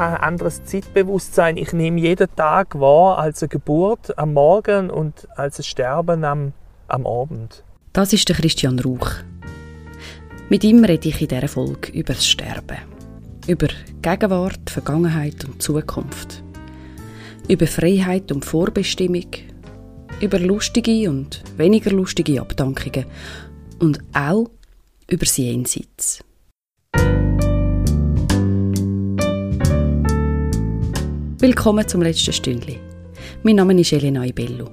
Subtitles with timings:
[0.00, 1.56] ein anderes Zeitbewusstsein.
[1.56, 6.52] Ich nehme jeden Tag wahr als eine Geburt am Morgen und als ein Sterben am,
[6.88, 7.62] am Abend.
[7.92, 9.10] Das ist der Christian Rauch.
[10.48, 12.78] Mit ihm rede ich in dieser Folge über das Sterben.
[13.46, 13.68] Über
[14.02, 16.42] Gegenwart, Vergangenheit und Zukunft.
[17.48, 19.26] Über Freiheit und Vorbestimmung.
[20.20, 23.06] Über lustige und weniger lustige Abdankungen.
[23.78, 24.50] Und auch
[25.08, 26.20] über das Jenseits.
[31.40, 32.78] Willkommen zum letzten Stündli.
[33.44, 34.68] Mein Name ist Elena Ibello.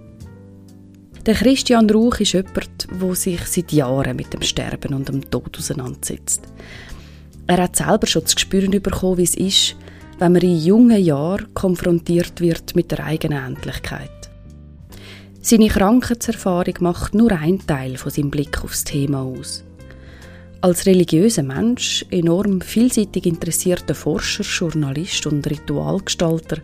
[1.25, 5.57] Der Christian Rauch ist jemand, der sich seit Jahren mit dem Sterben und dem Tod
[5.57, 6.41] auseinandersetzt.
[7.47, 9.77] Er hat selber schon zu spüren bekommen, wie es ist,
[10.19, 14.29] wenn man in jungen Jahren konfrontiert wird mit der eigenen Endlichkeit.
[15.39, 19.63] Seine Krankheitserfahrung macht nur einen Teil von seinem Blick aufs Thema aus.
[20.59, 26.57] Als religiöser Mensch, enorm vielseitig interessierter Forscher, Journalist und Ritualgestalter,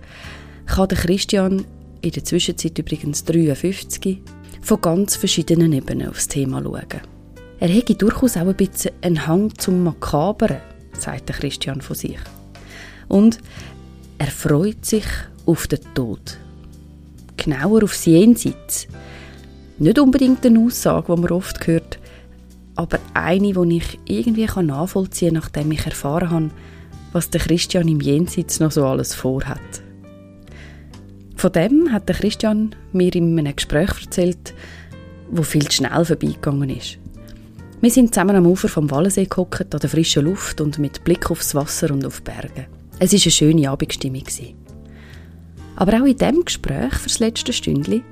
[0.65, 1.65] kann der Christian,
[2.01, 4.19] in der Zwischenzeit übrigens 53,
[4.61, 7.01] von ganz verschiedenen Ebenen aufs Thema schauen.
[7.59, 10.57] Er hätte durchaus auch ein bisschen einen Hang zum Makaberen,
[10.97, 12.19] sagt der Christian von sich.
[13.07, 13.39] Und
[14.17, 15.05] er freut sich
[15.45, 16.39] auf den Tod.
[17.37, 18.87] Genauer aufs Jenseits.
[19.77, 21.99] Nicht unbedingt eine Aussage, die man oft hört,
[22.75, 26.49] aber eine, die ich irgendwie nachvollziehen kann, nachdem ich erfahren habe,
[27.11, 29.59] was der Christian im Jenseits noch so alles vorhat.
[31.35, 34.53] Von dem hat der Christian mir in einem Gespräch erzählt,
[35.29, 36.97] wo viel zu schnell vorbeigegangen ist.
[37.81, 41.29] Wir sind zusammen am Ufer vom Wallensee gehockt, an der frischen Luft und mit Blick
[41.29, 42.67] aufs Wasser und auf Berge.
[42.99, 44.23] Es war eine schöne Abendstimmung.
[45.75, 48.03] Aber auch in diesem Gespräch für das letzte Stündchen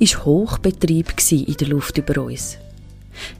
[0.00, 2.56] war Hochbetrieb in der Luft über uns.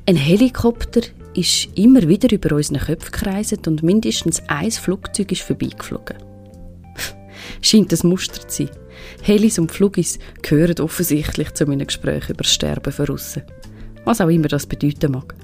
[0.06, 1.02] Ein Helikopter
[1.34, 6.16] ist immer wieder über unseren Köpfen gekreiselt und mindestens ein Flugzeug ist vorbeigeflogen.
[7.62, 8.76] Scheint ein Muster zu sein.
[9.22, 13.42] Helis und Flugis gehören offensichtlich zu meinen Gesprächen über das Sterben von Russen.
[14.04, 15.34] Was auch immer das bedeuten mag.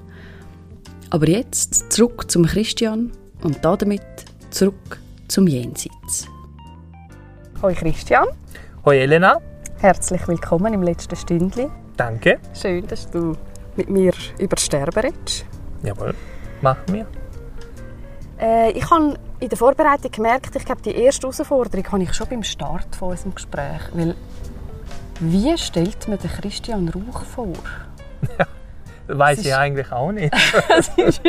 [1.11, 3.13] Aber jetzt zurück zum Christian
[3.43, 4.03] und damit
[4.51, 6.27] zurück zum Jenseits.
[7.63, 8.27] Hoi Christian.
[8.85, 9.41] Hoi Elena.
[9.79, 11.69] Herzlich willkommen im letzten Stündli.
[11.97, 12.39] Danke.
[12.61, 13.37] Schön, dass du
[13.77, 15.47] mit mir über das Sterben redest.
[15.83, 16.15] Jawohl,
[16.61, 17.07] machen wir.
[18.41, 22.29] Äh, ich habe in der Vorbereitung gemerkt, ich glaube, die erste Herausforderung habe ich schon
[22.29, 23.83] beim Start von unserem Gespräch.
[23.93, 24.15] Weil,
[25.21, 27.53] wie stellt man den Christian Rauch vor?
[29.07, 30.33] Ja, weiß ich eigentlich auch nicht.
[30.69, 31.21] das, ist,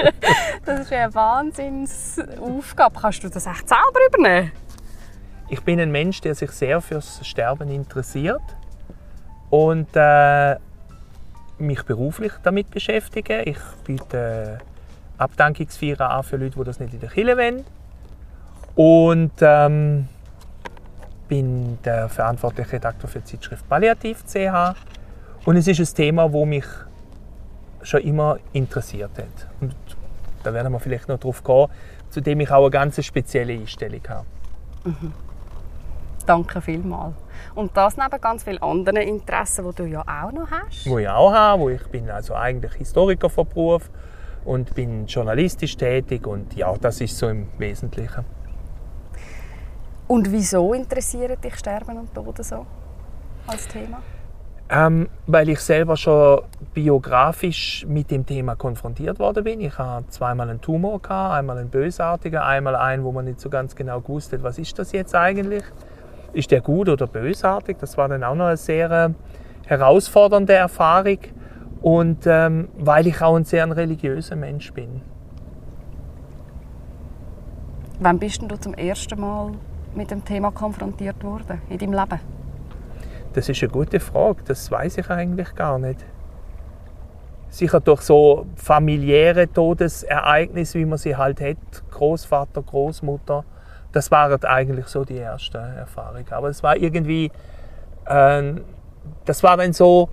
[0.66, 3.02] das ist eine Wahnsinnsaufgabe.
[3.02, 4.54] Kannst du das echt selber übernehmen?
[5.50, 8.42] Ich bin ein Mensch, der sich sehr fürs Sterben interessiert.
[9.50, 10.56] Und äh,
[11.58, 13.42] mich beruflich damit beschäftigen.
[13.46, 14.60] Ich biete
[15.18, 17.64] Abdankungsfeiern an für Leute, die das nicht in der Kirche wollen.
[18.76, 20.08] Und ähm,
[21.28, 24.76] bin der verantwortliche Redakteur für die Zeitschrift Palliativ CH.
[25.46, 26.66] Und es ist ein Thema, das mich
[27.84, 29.48] schon immer interessiert hat.
[29.62, 29.76] Und
[30.44, 31.68] da werden wir vielleicht noch drauf gehen,
[32.10, 34.26] zu dem ich auch eine ganz spezielle Einstellung habe.
[34.84, 35.14] Mhm.
[36.26, 37.14] Danke vielmals.
[37.54, 40.90] Und das neben ganz vielen anderen Interessen, die du ja auch noch hast.
[40.90, 43.90] Wo ich auch habe, wo ich bin also eigentlich Historiker von Beruf
[44.46, 48.26] und bin journalistisch tätig und ja, das ist so im Wesentlichen.
[50.08, 52.66] Und wieso interessiert dich Sterben und Tod so
[53.48, 54.02] als Thema?
[54.68, 56.42] Ähm, weil ich selber schon
[56.74, 59.62] biografisch mit dem Thema konfrontiert worden bin.
[59.62, 63.50] Ich habe zweimal einen Tumor gehabt, einmal einen bösartigen, einmal einen, wo man nicht so
[63.50, 65.64] ganz genau gewusst hat, was ist das jetzt eigentlich?
[66.36, 67.78] Ist der gut oder bösartig?
[67.80, 69.10] Das war dann auch noch eine sehr äh,
[69.70, 71.20] herausfordernde Erfahrung.
[71.82, 75.02] Und ähm, weil ich auch ein sehr ein religiöser Mensch bin.
[78.02, 79.54] Wann bist du zum ersten Mal
[79.96, 82.20] mit dem Thema konfrontiert worden in deinem Leben?
[83.32, 84.42] Das ist eine gute Frage.
[84.44, 86.04] Das weiß ich eigentlich gar nicht.
[87.50, 91.58] Sicher durch so familiäre Todesereignisse, wie man sie halt hat,
[91.92, 93.46] Großvater, Großmutter,
[93.96, 96.26] das waren eigentlich so die ersten Erfahrungen.
[96.32, 97.32] Aber es war irgendwie,
[98.06, 98.54] äh,
[99.24, 100.10] das war dann so,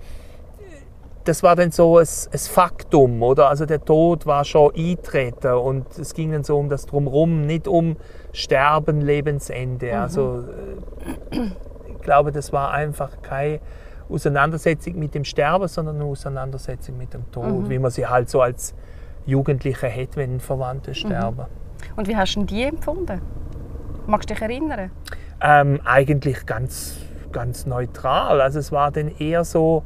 [1.25, 3.49] das war dann so ein, ein, Faktum, oder?
[3.49, 7.67] Also der Tod war schon eintreten und es ging dann so um das Drumherum, nicht
[7.67, 7.97] um
[8.31, 9.87] Sterben, Lebensende.
[9.87, 9.99] Mhm.
[9.99, 10.43] Also
[11.31, 11.49] äh,
[11.87, 13.59] ich glaube, das war einfach keine
[14.09, 17.69] Auseinandersetzung mit dem Sterben, sondern eine Auseinandersetzung mit dem Tod, mhm.
[17.69, 18.73] wie man sie halt so als
[19.25, 20.95] Jugendliche hat, wenn Verwandte mhm.
[20.95, 21.45] sterben.
[21.97, 23.21] Und wie hast du die empfunden?
[24.05, 24.91] Magst du dich erinnern?
[25.41, 26.97] Ähm, eigentlich ganz,
[27.31, 28.41] ganz neutral.
[28.41, 29.83] Also es war dann eher so,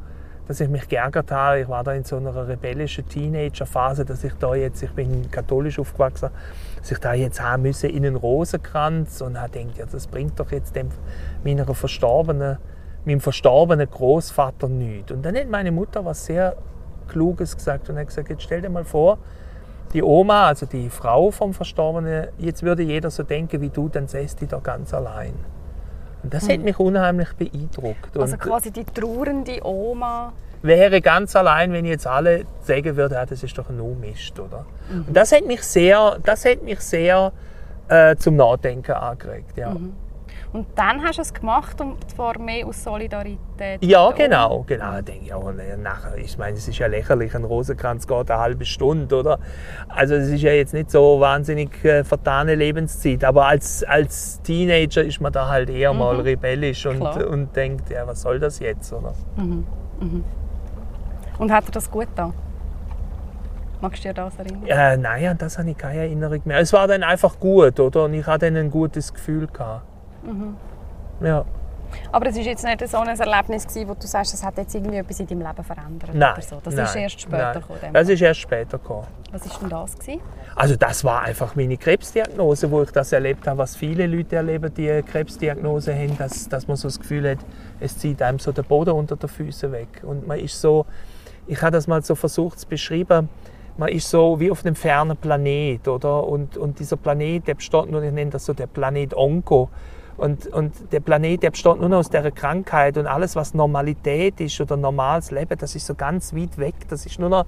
[0.48, 1.60] dass ich mich geärgert habe.
[1.60, 5.78] Ich war da in so einer rebellischen Teenagerphase, dass ich da jetzt, ich bin katholisch
[5.78, 6.30] aufgewachsen,
[6.78, 10.40] dass ich da jetzt haben müsse in einen Rosenkranz und habe gedacht, ja, das bringt
[10.40, 10.88] doch jetzt dem
[11.44, 12.58] meiner verstorbenen,
[13.04, 15.12] meinem verstorbenen Großvater nichts.
[15.12, 16.56] Und dann hat meine Mutter was sehr
[17.06, 19.18] Kluges gesagt und hat gesagt, jetzt stell dir mal vor,
[19.92, 24.06] die Oma, also die Frau vom Verstorbenen, jetzt würde jeder so denken wie du, dann
[24.06, 25.34] säß die da ganz allein.
[26.22, 28.16] Und das hat mich unheimlich beeindruckt.
[28.18, 30.32] Also Und quasi die trauernde Oma.
[30.62, 34.66] wäre ganz allein, wenn jetzt alle sagen würden, ja, das ist doch ein Mist, oder?
[34.90, 37.32] Und das hat mich sehr, das hat mich sehr
[37.88, 39.76] äh, zum Nachdenken angeregt, ja.
[40.52, 43.82] Und dann hast du es gemacht, und zwar mehr aus Solidarität.
[43.82, 44.92] Ja, genau, genau.
[44.92, 48.40] Da denke ich, auch, nachher, ich meine, es ist ja lächerlich, ein Rosenkranz geht eine
[48.40, 49.38] halbe Stunde, oder?
[49.88, 55.02] Also es ist ja jetzt nicht so wahnsinnig äh, vertane Lebenszeit, aber als, als Teenager
[55.02, 57.28] ist man da halt eher mal rebellisch und, Klar.
[57.28, 59.12] und denkt, ja, was soll das jetzt, oder?
[59.36, 59.64] Oma.
[61.38, 62.32] Und hat er das gut da?
[63.80, 64.66] Magst du dir das erinnern?
[64.66, 66.58] Äh, nein, an das habe ich keine Erinnerung mehr.
[66.58, 68.04] Es war dann einfach gut, oder?
[68.04, 69.46] Und ich hatte dann ein gutes Gefühl.
[69.46, 69.87] Gehabt.
[71.20, 71.44] Ja.
[72.12, 74.74] Aber es war jetzt nicht so ein Erlebnis, gewesen, wo du sagst, es hat jetzt
[74.74, 76.32] irgendwie etwas in deinem Leben verändert Nein.
[76.32, 76.60] oder so.
[76.62, 77.92] Das nein, ist erst später gekommen.
[77.92, 79.06] Das ist erst später gekommen.
[79.32, 79.98] Was war denn das?
[79.98, 80.20] Gewesen?
[80.54, 84.72] Also das war einfach meine Krebsdiagnose, wo ich das erlebt habe, was viele Leute erleben,
[84.74, 87.38] die eine Krebsdiagnose haben, dass, dass man so das Gefühl hat,
[87.80, 90.02] es zieht einem so der Boden unter den Füßen weg.
[90.02, 90.86] Und man ist so,
[91.46, 93.28] ich habe das mal so versucht zu beschreiben,
[93.76, 96.26] man ist so wie auf einem fernen Planet, oder?
[96.26, 99.70] Und, und dieser Planet, der besteht nur, ich nenne das so der Planet Onko.
[100.18, 104.40] Und, und der Planet, der besteht nur noch aus dieser Krankheit und alles, was Normalität
[104.40, 106.74] ist oder normales Leben, das ist so ganz weit weg.
[106.88, 107.46] Das ist nur noch,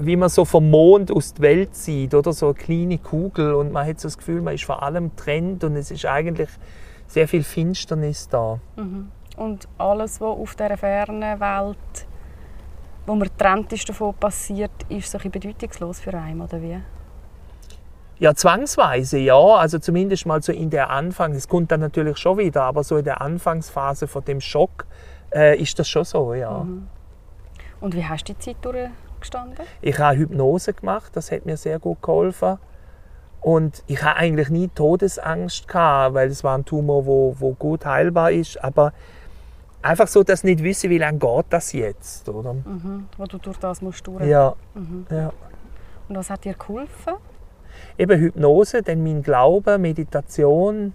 [0.00, 3.72] wie man so vom Mond aus der Welt sieht, oder so eine kleine Kugel und
[3.72, 6.48] man hat so das Gefühl, man ist vor allem trennt und es ist eigentlich
[7.06, 8.58] sehr viel Finsternis da.
[9.36, 12.06] Und alles, was auf dieser fernen Welt,
[13.06, 16.80] wo man getrennt ist davon passiert, ist so ein bedeutungslos für einen, oder wie?
[18.18, 19.38] Ja, zwangsweise, ja.
[19.38, 21.34] Also zumindest mal so in der Anfang.
[21.34, 24.86] Es kommt dann natürlich schon wieder, aber so in der Anfangsphase von dem Schock
[25.34, 26.66] äh, ist das schon so, ja.
[27.80, 29.66] Und wie hast du die Zeit durchgestanden?
[29.82, 32.58] Ich habe Hypnose gemacht, das hat mir sehr gut geholfen.
[33.40, 37.84] Und ich habe eigentlich nie Todesangst gehabt, weil es war ein Tumor, wo, wo gut
[37.84, 38.62] heilbar ist.
[38.64, 38.92] Aber
[39.82, 42.54] einfach so, dass nicht wissen, wie lange geht das jetzt, oder?
[42.54, 43.08] Mhm.
[43.16, 44.24] Wo du durch das musst durch.
[44.24, 44.54] Ja,
[45.10, 45.32] ja.
[46.08, 47.14] Und was hat dir geholfen?
[47.98, 50.94] Eben Hypnose, dann mein Glaube, Meditation,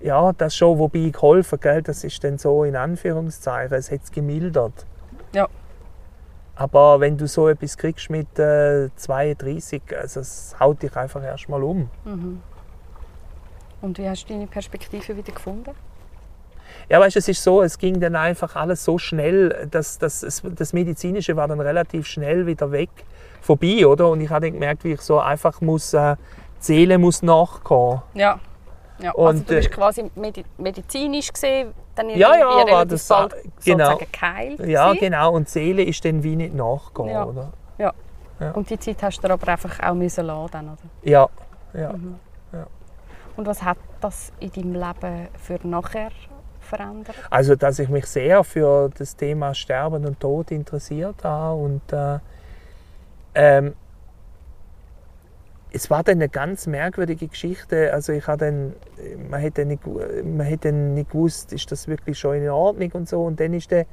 [0.00, 4.10] ja, das schon, wobei geholfen, gell, das ist dann so in Anführungszeichen, es hat es
[4.10, 4.86] gemildert.
[5.34, 5.48] Ja.
[6.54, 11.62] Aber wenn du so etwas kriegst mit äh, 32, also es haut dich einfach erstmal
[11.62, 11.88] um.
[13.80, 15.70] Und wie hast du deine Perspektive wieder gefunden?
[16.88, 20.42] Ja, weißt du, es ist so, es ging dann einfach alles so schnell, dass, dass
[20.42, 22.90] das Medizinische war dann relativ schnell wieder weg,
[23.42, 24.08] vorbei, oder?
[24.08, 26.16] Und ich habe dann gemerkt, wie ich so einfach muss, äh,
[26.60, 28.00] die Seele muss nachkommen.
[28.14, 28.38] Ja.
[29.00, 29.10] ja.
[29.10, 33.34] also Und, du bist äh, quasi medi medizinisch gesehen, dann Ja, ja, war das- bald
[33.64, 33.90] genau.
[33.90, 35.00] sozusagen geheilt Ja, gewesen.
[35.00, 35.32] genau.
[35.34, 37.24] Und die Seele ist dann wie nicht nachgehen, Ja.
[37.26, 37.52] oder?
[37.78, 37.92] Ja.
[38.40, 38.52] Ja.
[38.52, 40.78] Und die Zeit hast du aber einfach auch müssen dann, oder?
[41.02, 41.28] Ja,
[41.74, 41.92] ja.
[41.92, 42.16] Mhm.
[43.34, 46.10] Und was hat das in deinem Leben für nachher
[46.60, 47.16] verändert?
[47.30, 52.18] Also, dass ich mich sehr für das Thema Sterben und Tod interessiert habe und äh,
[53.34, 53.74] ähm,
[55.74, 57.92] es war dann eine ganz merkwürdige Geschichte.
[57.92, 58.74] Also ich habe dann,
[59.30, 63.24] man hätte nicht, man hätte nicht gewusst, ist das wirklich schon in Ordnung und so.
[63.24, 63.86] Und dann ist der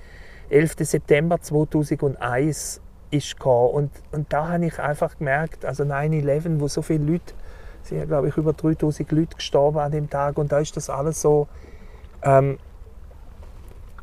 [0.49, 0.75] 11.
[0.79, 3.73] September 2001 ist gekommen.
[3.73, 7.33] und und da habe ich einfach gemerkt, also 9/11, wo so viele Leute,
[7.83, 10.89] sind ja glaube ich über 3000 Leute gestorben an dem Tag und da ist das
[10.89, 11.47] alles so
[12.21, 12.59] ähm,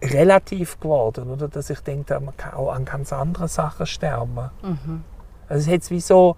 [0.02, 1.48] relativ geworden, oder?
[1.48, 4.50] Dass ich denke, man kann auch an ganz andere Sachen sterben.
[5.48, 6.36] Also es hat es wie so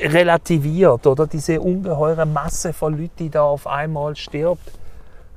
[0.00, 1.26] relativiert, oder?
[1.26, 4.72] Diese ungeheure Masse von Leuten, die da auf einmal stirbt.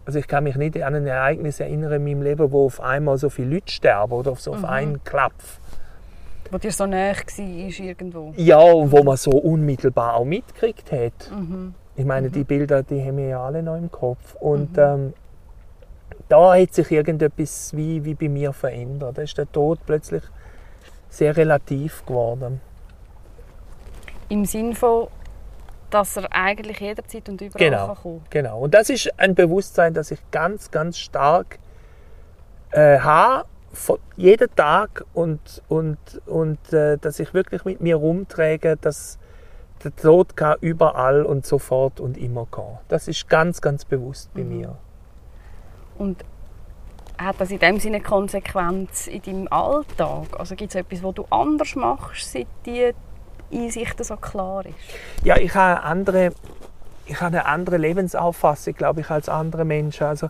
[0.05, 3.17] Also ich kann mich nicht an ein Ereignis erinnern in meinem Leben, wo auf einmal
[3.17, 5.59] so viele Leute sterben oder auf so auf einen Klapf.
[6.51, 7.45] Wo dir so nahe war
[7.85, 8.33] irgendwo?
[8.35, 11.31] Ja, und wo man so unmittelbar auch mitgekriegt hat.
[11.95, 14.35] Ich meine, die Bilder, die haben wir ja alle noch im Kopf.
[14.39, 15.13] Und ähm,
[16.27, 19.17] da hat sich irgendetwas wie, wie bei mir verändert.
[19.17, 20.23] Da ist der Tod plötzlich
[21.09, 22.61] sehr relativ geworden.
[24.29, 25.07] Im Sinn von,
[25.89, 27.87] dass er eigentlich jederzeit und überall Genau.
[27.87, 28.59] kann kommen Genau.
[28.59, 31.59] Und das ist ein Bewusstsein, das ich ganz, ganz stark
[32.71, 38.77] äh, habe, von jeden Tag und, und, und äh, dass ich wirklich mit mir rumträge,
[38.77, 39.19] dass
[39.83, 42.79] der Tod kann überall und sofort und immer kommen.
[42.87, 44.75] Das ist ganz, ganz bewusst bei mir.
[45.97, 46.23] Und
[47.17, 50.27] hat das in dem Sinne Konsequenz in deinem Alltag?
[50.37, 52.93] Also gibt es etwas, was du anders machst, seit die
[53.51, 54.75] Einsicht so klar ist?
[55.23, 56.31] Ja, ich habe eine andere,
[57.05, 60.07] ich habe eine andere Lebensauffassung, glaube ich, als andere Menschen.
[60.07, 60.29] Also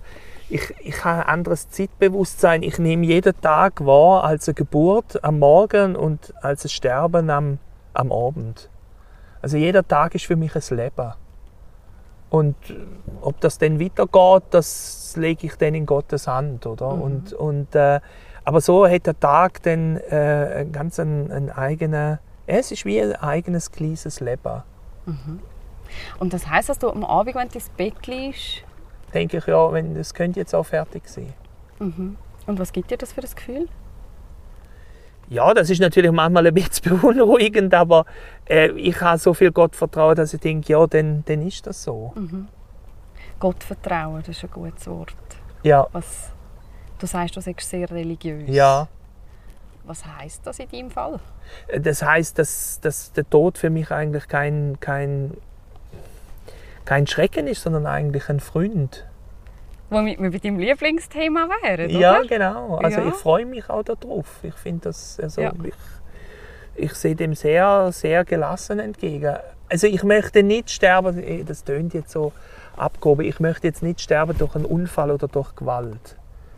[0.49, 2.63] ich, ich habe ein anderes Zeitbewusstsein.
[2.63, 7.59] Ich nehme jeden Tag wahr als eine Geburt am Morgen und als ein Sterben am,
[7.93, 8.69] am Abend.
[9.41, 11.13] Also jeder Tag ist für mich ein Leben.
[12.29, 12.55] Und
[13.21, 16.93] ob das dann weitergeht, das lege ich dann in Gottes Hand, oder?
[16.93, 17.01] Mhm.
[17.01, 17.99] Und, und, äh,
[18.43, 22.19] aber so hat der Tag dann äh, ganz einen, einen eigenen,
[22.50, 24.63] es ist wie ein eigenes kleines Leben.
[25.06, 25.39] Mhm.
[26.20, 28.63] Und das heißt, dass du am Abend, wenn du ins Bett liegst,
[29.13, 31.34] denke ich, ja, wenn, das könnte jetzt auch fertig sein.
[31.79, 32.18] Mhm.
[32.46, 33.68] Und was gibt dir das für ein Gefühl?
[35.29, 38.06] Ja, das ist natürlich manchmal ein bisschen beunruhigend, aber
[38.48, 41.84] äh, ich habe so viel Gott vertrauen, dass ich denke, ja, dann, dann ist das
[41.84, 42.13] so.
[42.15, 42.48] Mhm.
[43.39, 45.13] Gott vertrauen, das ist ein gutes Wort.
[45.62, 45.88] Ja.
[45.91, 46.32] Was,
[46.98, 48.50] du sagst, du sehr religiös.
[48.50, 48.88] Ja.
[49.89, 51.19] Was heißt das in deinem Fall?
[51.81, 55.36] Das heißt, dass, dass der Tod für mich eigentlich kein, kein,
[56.86, 59.08] kein Schrecken ist, sondern eigentlich ein Freund.
[59.89, 62.00] Womit wir bei deinem Lieblingsthema wären, oder?
[62.00, 62.75] Ja, genau.
[62.75, 63.08] Also Ja.
[63.08, 64.27] ich freue mich auch darauf.
[64.43, 65.53] Ich finde das, also Ja.
[65.63, 65.74] ich,
[66.75, 69.38] ich sehe dem sehr, sehr gelassen entgegen.
[69.69, 72.31] Also ich möchte nicht sterben, eh, das tönt jetzt so
[72.77, 76.15] abgehoben, ich möchte jetzt nicht sterben durch einen Unfall oder durch Gewalt.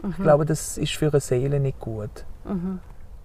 [0.10, 2.26] Ich glaube, das ist für eine Seele nicht gut.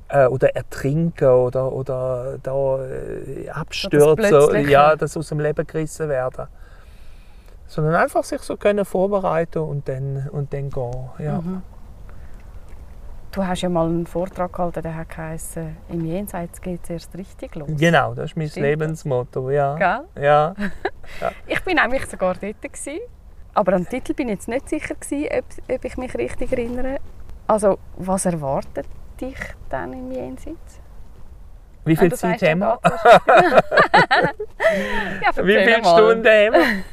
[0.09, 6.47] Äh, oder ertrinken oder, oder da äh, abstürzen, ja, das aus dem Leben gerissen werden.
[7.67, 11.11] Sondern einfach sich so können vorbereiten und dann, und dann gehen.
[11.19, 11.43] Ja.
[13.33, 17.17] Du hast ja mal einen Vortrag gehalten, der hat geheißen, im Jenseits geht es erst
[17.17, 17.69] richtig los.
[17.77, 18.65] Genau, das ist mein Stimmt?
[18.65, 19.51] Lebensmotto.
[19.51, 19.75] Ja.
[19.75, 20.25] Gell?
[20.25, 20.55] Ja.
[21.47, 22.63] Ich bin nämlich sogar dort.
[22.63, 23.01] Gewesen.
[23.55, 26.99] Aber am Titel bin ich jetzt nicht sicher, gewesen, ob, ob ich mich richtig erinnere.
[27.47, 28.87] Also, was erwartet
[29.17, 29.37] dich
[29.69, 30.81] dann im Jenseits?
[31.85, 32.81] Wie Ah, viel du Zeit haben wir?
[35.21, 35.85] Ja, Wie viele.
[35.85, 36.85] Stunden haben wir?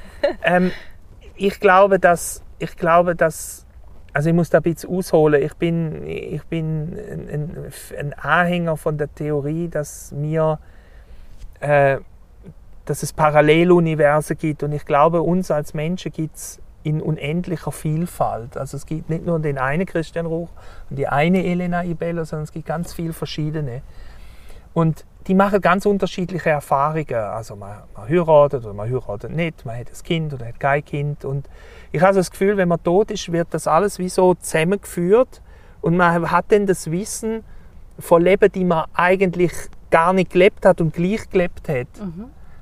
[0.44, 0.72] ähm,
[1.36, 3.66] ich glaube, dass ich glaube, dass
[4.14, 5.42] also ich muss da ein bisschen ausholen.
[5.42, 10.60] Ich bin, ich bin ein, ein, ein Anhänger von der Theorie, dass mir
[11.60, 11.98] äh,
[12.86, 18.58] dass es Paralleluniversen gibt und ich glaube, uns als Menschen gibt es in unendlicher Vielfalt.
[18.58, 20.50] Also es gibt nicht nur den einen Christian Ruch
[20.90, 23.82] und die eine Elena Ibello, sondern es gibt ganz viele verschiedene.
[24.74, 27.16] Und die machen ganz unterschiedliche Erfahrungen.
[27.16, 30.84] Also man, man heiratet oder man heiratet nicht, man hat ein Kind oder hat kein
[30.84, 31.26] Kind.
[31.26, 31.50] Und
[31.92, 35.42] ich habe so das Gefühl, wenn man tot ist, wird das alles wie so zusammengeführt
[35.82, 37.44] und man hat dann das Wissen
[38.00, 39.54] von Leben, die man eigentlich
[39.92, 41.88] gar nicht gelebt hat und gleich gelebt hat.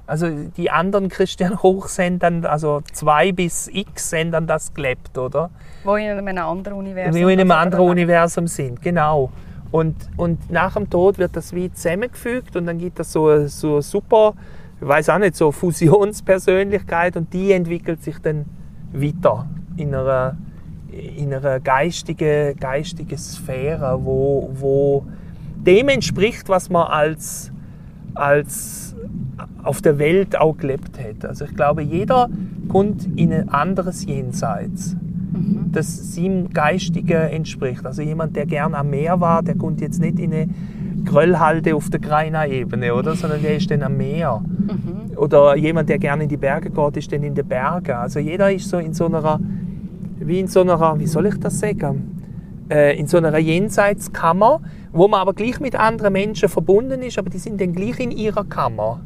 [0.07, 0.27] Also
[0.57, 5.49] die anderen Christian Hoch sind dann, also zwei bis x sind dann das gelebt, oder?
[5.83, 7.15] Wo in einem anderen Universum.
[7.15, 9.31] Wie in einem anderen Universum sind, genau.
[9.71, 13.47] Und, und nach dem Tod wird das wie zusammengefügt und dann gibt es so eine,
[13.47, 14.33] so eine super,
[14.81, 18.45] ich weiß auch nicht, so Fusionspersönlichkeit und die entwickelt sich dann
[18.91, 20.35] weiter in einer,
[20.91, 25.05] in einer geistigen, geistigen Sphäre, wo, wo
[25.55, 27.51] dem entspricht, was man als,
[28.13, 28.80] als
[29.63, 31.25] auf der Welt auch gelebt hat.
[31.25, 32.29] Also ich glaube, jeder
[32.67, 34.95] kommt in ein anderes Jenseits
[35.71, 37.85] das seinem Geistigen entspricht.
[37.85, 40.49] Also jemand, der gern am Meer war, der kommt jetzt nicht in eine
[41.05, 43.15] Gröllhalde auf der Greiner-Ebene, oder?
[43.15, 44.43] sondern der ist dann am Meer.
[45.15, 47.91] Oder jemand, der gerne in die Berge geht, ist dann in den Bergen.
[47.91, 49.39] Also jeder ist so in so einer,
[50.19, 52.20] wie in so einer, wie soll ich das sagen,
[52.71, 54.61] äh, in so einer Jenseitskammer,
[54.93, 58.11] wo man aber gleich mit anderen Menschen verbunden ist, aber die sind dann gleich in
[58.11, 59.01] ihrer Kammer.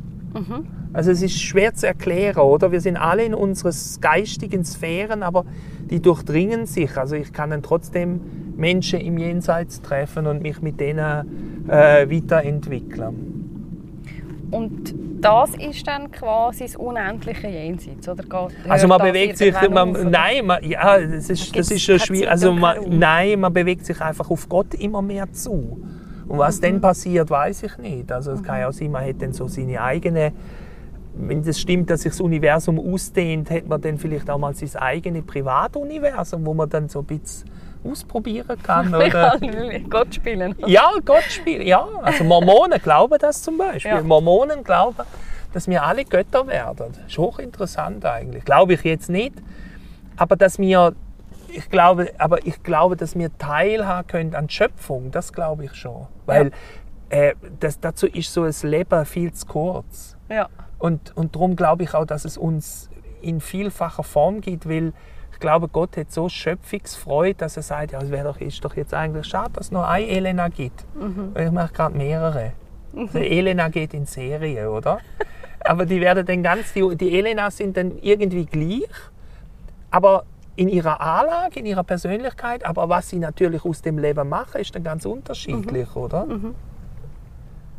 [0.94, 2.72] Also es ist schwer zu erklären, oder?
[2.72, 5.44] Wir sind alle in unseren geistigen Sphären, aber
[5.90, 6.96] die durchdringen sich.
[6.96, 8.22] Also ich kann dann trotzdem
[8.56, 13.36] Menschen im Jenseits treffen und mich mit denen äh, weiterentwickeln.
[14.52, 14.96] Und
[15.26, 18.24] das ist dann quasi das unendliche Jenseits, oder?
[18.24, 22.30] Geht, Also man bewegt sich, man, auf, nein, man, ja, das ist, das ist schwierig.
[22.30, 25.82] Also man, nein, man bewegt sich einfach auf Gott immer mehr zu.
[26.28, 26.62] Und was Mhm.
[26.64, 28.12] dann passiert, weiß ich nicht.
[28.12, 30.32] Also es kann ja auch sein, man hat dann so seine eigene
[31.18, 34.82] wenn das stimmt, dass sich das Universum ausdehnt, hat man dann vielleicht auch mal sein
[34.82, 37.50] eigenes Privatuniversum, wo man dann so ein bisschen
[37.90, 38.88] ausprobieren kann.
[38.88, 39.38] Ich Oder?
[39.40, 40.56] kann Gott spielen.
[40.66, 41.64] Ja, Gott spielt.
[41.64, 43.92] Ja, also Mormonen glauben das zum Beispiel.
[43.92, 44.02] Ja.
[44.02, 45.04] Mormonen glauben,
[45.54, 46.94] dass wir alle Götter werden.
[46.94, 48.44] Das ist hochinteressant eigentlich.
[48.46, 49.34] Glaube ich jetzt nicht.
[50.18, 50.94] Aber dass wir,
[51.50, 56.08] ich glaube, aber ich glaube, dass wir teilhaben können an Schöpfung, das glaube ich schon.
[56.26, 56.52] Weil
[57.10, 60.18] äh, das, dazu ist so ein Leben viel zu kurz.
[60.30, 60.50] Ja.
[60.80, 62.90] Und, und darum glaube ich auch, dass es uns
[63.22, 64.94] in vielfacher Form gibt, weil
[65.36, 68.74] Ich glaube, Gott hat so Schöpfungsfreude, dass er sagt, ja, es wäre doch, ist doch
[68.78, 70.86] jetzt eigentlich schade, dass es nur eine Elena gibt.
[71.34, 72.54] Weil ich mache gerade mehrere.
[72.96, 75.00] Also Elena geht in Serie, oder?
[75.66, 78.90] aber die werden dann ganz, die, die Elenas sind dann irgendwie gleich,
[79.92, 80.24] aber
[80.56, 84.74] in ihrer Anlage, in ihrer Persönlichkeit, aber was sie natürlich aus dem Leben machen, ist
[84.74, 86.28] dann ganz unterschiedlich, oder?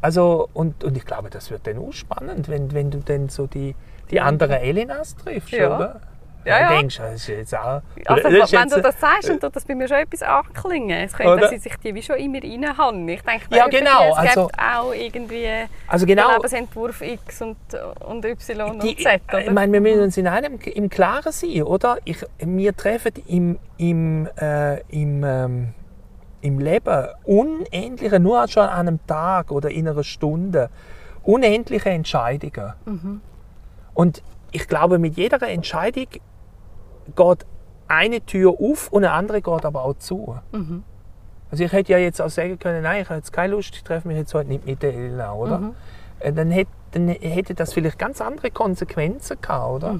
[0.02, 3.46] Also, und, und ich glaube, das wird dann auch spannend, wenn, wenn du dann so
[3.46, 3.74] die,
[4.10, 5.74] die anderen Elenas triffst, Ja.
[5.74, 6.00] oder?
[6.46, 6.68] Ja, ja.
[6.68, 7.82] Du denkst, das ist jetzt auch...
[8.06, 11.04] Also, wenn jetzt- du das sagst, dann tut das bei mir schon etwas anklingen.
[11.04, 13.08] Es könnte, dass ich sich die wie schon in mir reinhaben.
[13.08, 15.48] Ich denke, Ja, genau, es also- gibt auch irgendwie
[15.88, 17.56] also den genau, Lebensentwurf X und,
[18.06, 19.20] und Y und Die, Z.
[19.28, 19.44] Oder?
[19.44, 21.98] ich meine, wir müssen uns in einem im Klaren sein, oder?
[22.04, 25.74] Ich, wir treffen im, im, äh, im, ähm,
[26.42, 30.70] im Leben unendliche, nur schon an einem Tag oder in einer Stunde,
[31.24, 32.72] unendliche Entscheidungen.
[33.94, 34.22] Und
[34.52, 36.06] ich glaube, mit jeder Entscheidung
[37.14, 37.46] geht
[37.88, 40.36] eine Tür auf und eine andere geht aber auch zu.
[41.50, 43.84] Also ich hätte ja jetzt auch sagen können, nein, ich habe jetzt keine Lust, ich
[43.84, 45.72] treffe mich jetzt heute nicht mit der Elena, oder?
[46.18, 49.98] Äh, Dann, hätte, dann hätte das vielleicht ganz andere Konsequenzen gehabt, oder?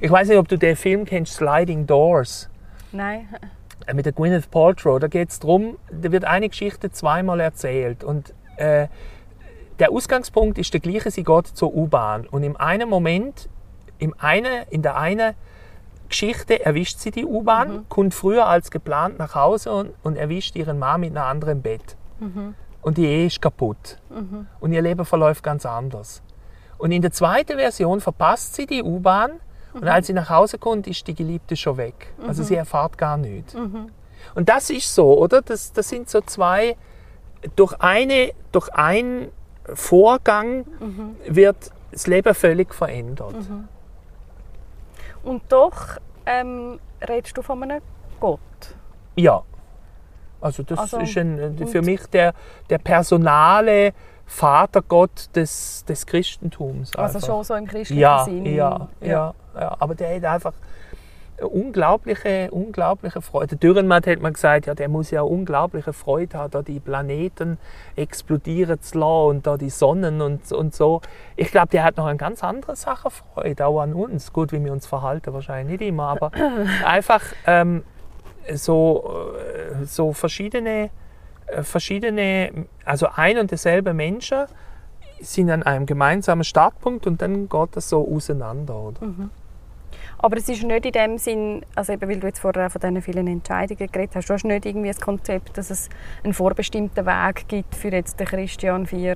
[0.00, 2.48] Ich weiß nicht, ob du den Film kennst, Sliding Doors,
[2.90, 3.28] Nein.
[3.86, 4.98] äh, mit der Gwyneth Paltrow.
[4.98, 8.88] Da geht es darum, da wird eine Geschichte zweimal erzählt und äh,
[9.78, 13.48] der Ausgangspunkt ist der gleiche, sie geht zur U-Bahn und im einen Moment,
[13.98, 15.34] im eine, in der einen
[16.08, 20.78] Geschichte erwischt sie die U-Bahn, kommt früher als geplant nach Hause und, und erwischt ihren
[20.78, 21.96] Mann mit einer anderen Bett.
[22.82, 23.98] Und die Ehe ist kaputt.
[24.60, 26.22] Und ihr Leben verläuft ganz anders.
[26.78, 29.32] Und in der zweiten Version verpasst sie die U-Bahn
[29.74, 32.14] und als sie nach Hause kommt, ist die Geliebte schon weg.
[32.26, 33.54] Also sie erfahrt gar nichts.
[34.34, 35.42] Und das ist so, oder?
[35.42, 36.76] Das, das sind so zwei,
[37.56, 39.28] durch, eine, durch einen
[39.74, 40.64] Vorgang
[41.28, 43.34] wird das Leben völlig verändert.
[45.28, 47.82] Und doch ähm, redest du von einem
[48.18, 48.40] Gott.
[49.16, 49.42] Ja.
[50.40, 52.32] Also das Also, ist ein, und- für mich der,
[52.70, 53.92] der personale
[54.26, 56.94] Vatergott des, des Christentums.
[56.96, 57.26] Also einfach.
[57.28, 58.46] schon so im christlichen ja, Sinn.
[58.46, 59.76] ja, ja, ja.
[59.78, 60.52] Aber der hat einfach
[61.46, 63.56] unglaubliche, unglaubliche Freude.
[63.56, 66.80] Der Dürrenmatt hat man gesagt, ja, der muss ja eine unglaubliche Freude haben, da die
[66.80, 67.58] Planeten
[67.96, 71.00] explodieren zu lassen und da die Sonnen und, und so.
[71.36, 74.32] Ich glaube, der hat noch an ganz andere Sachen Freude, auch an uns.
[74.32, 76.32] Gut, wie wir uns verhalten, wahrscheinlich nicht immer, aber
[76.84, 77.84] einfach ähm,
[78.54, 80.90] so, äh, so verschiedene,
[81.46, 84.46] äh, verschiedene, also ein und derselbe Menschen
[85.20, 88.76] sind an einem gemeinsamen Startpunkt und dann geht das so auseinander.
[88.76, 89.00] Oder?
[90.20, 92.80] Aber es ist nicht in dem Sinn, also eben, weil du jetzt vorher auch von
[92.80, 95.88] diesen vielen Entscheidungen geredet hast, du hast nicht irgendwie das Konzept, dass es
[96.24, 99.14] einen vorbestimmten Weg gibt für jetzt den Christian 4.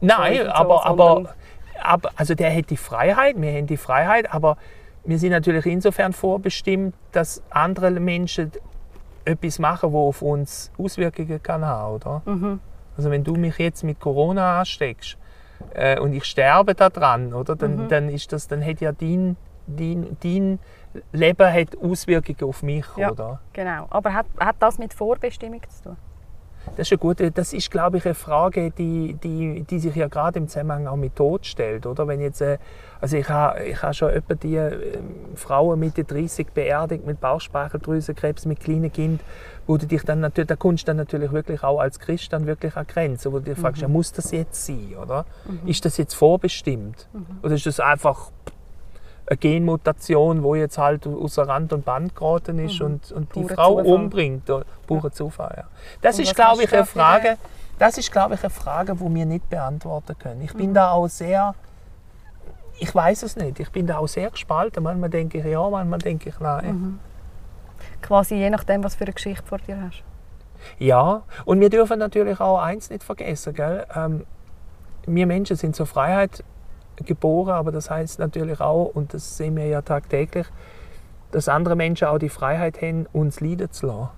[0.00, 1.34] Nein, so, aber, aber,
[1.82, 4.56] aber also der hat die Freiheit, wir haben die Freiheit, aber
[5.04, 8.52] wir sind natürlich insofern vorbestimmt, dass andere Menschen
[9.24, 12.22] etwas machen, wo auf uns Auswirkungen kann haben, oder?
[12.24, 12.60] Mhm.
[12.96, 15.18] Also wenn du mich jetzt mit Corona ansteckst
[15.74, 17.88] äh, und ich sterbe daran, oder, dann, Mhm.
[17.88, 20.58] dann ist das, dann hat ja dein, dein, dein
[21.12, 23.10] Leben hat Auswirkungen auf mich, Ja.
[23.10, 23.40] oder?
[23.52, 23.86] Genau.
[23.90, 25.96] Aber hat, hat das mit Vorbestimmung zu tun?
[26.74, 30.08] Das ist, eine gute, das ist, glaube ich, eine Frage, die, die, die sich ja
[30.08, 31.86] gerade im Zusammenhang auch mit Tod stellt.
[31.86, 32.08] Oder?
[32.08, 32.58] Wenn jetzt, äh,
[33.00, 34.98] also ich habe ich ha schon etwa die äh,
[35.36, 39.20] Frauen Mitte 30 beerdigt mit Bauchspeicheldrüsenkrebs, mit kleinen Kind,
[39.68, 42.46] wo du dich dann natürlich, da kommst du dann natürlich wirklich auch als Christ dann
[42.46, 44.96] wirklich an Grenzen, wo du dich fragst, ja, muss das jetzt sein?
[45.00, 45.24] Oder?
[45.66, 47.08] Ist das jetzt vorbestimmt?
[47.44, 48.32] Oder ist das einfach
[49.28, 53.78] eine Genmutation, wo jetzt halt außer Rand und Band geraten ist und, und die Frau
[53.78, 53.86] Zufall.
[53.86, 54.48] umbringt.
[54.48, 55.64] Oder Purer Zufall, ja.
[56.00, 57.36] Das Und ist, glaube ich, eine Frage,
[57.78, 60.42] das ist, glaube ich, eine Frage, die wir nicht beantworten können.
[60.42, 61.54] Ich bin da auch sehr,
[62.78, 64.82] ich weiß es nicht, ich bin da auch sehr gespalten.
[64.82, 67.00] Manchmal denke ich ja, manchmal denke ich nein.
[68.00, 70.02] Quasi je nachdem, was für eine Geschichte vor dir hast.
[70.78, 73.86] Ja, und wir dürfen natürlich auch eins nicht vergessen, gell?
[73.94, 74.24] Ähm,
[75.06, 76.42] wir Menschen sind zur Freiheit
[77.04, 80.46] geboren, aber das heißt natürlich auch, und das sehen wir ja tagtäglich,
[81.30, 84.08] dass andere Menschen auch die Freiheit haben, uns leiden zu lassen.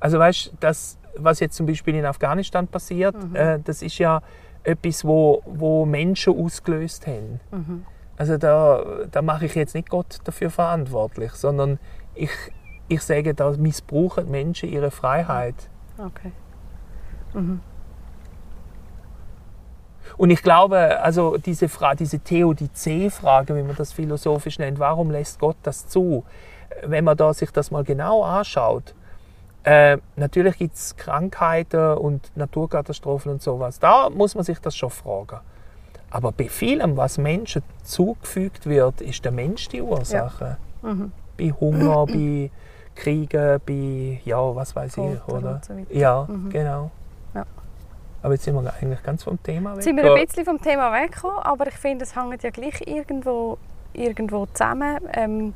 [0.00, 4.22] Also weißt du, das, was jetzt zum Beispiel in Afghanistan passiert, äh, das ist ja
[4.62, 7.40] etwas, wo, wo Menschen ausgelöst haben.
[8.16, 11.78] Also da, da mache ich jetzt nicht Gott dafür verantwortlich, sondern
[12.14, 12.30] ich,
[12.88, 15.68] ich sage, da missbrauchen Menschen ihre Freiheit.
[15.98, 16.32] Okay.
[20.16, 25.38] Und ich glaube, also diese, Fra diese Theodizee-Frage, wie man das philosophisch nennt, warum lässt
[25.38, 26.24] Gott das zu?
[26.84, 28.94] Wenn man da sich das mal genau anschaut,
[29.64, 33.78] äh, natürlich gibt es Krankheiten und Naturkatastrophen und sowas.
[33.78, 35.40] Da muss man sich das schon fragen.
[36.10, 40.56] Aber bei vielem, was Menschen zugefügt wird, ist der Mensch die Ursache.
[40.82, 41.12] Mhm.
[41.36, 42.50] Bei Hunger, bei
[42.94, 45.60] Kriegen, bei, ja, was weiß ich, Folter oder?
[45.66, 45.74] so.
[45.90, 46.50] Ja, Mhm.
[46.50, 46.90] genau.
[48.26, 49.76] Aber jetzt sind wir eigentlich ganz vom Thema weg.
[49.76, 52.80] Jetzt sind wir ein bisschen vom Thema weggekommen, aber ich finde, es hängt ja gleich
[52.84, 53.56] irgendwo,
[53.92, 54.98] irgendwo zusammen.
[55.14, 55.54] Ähm,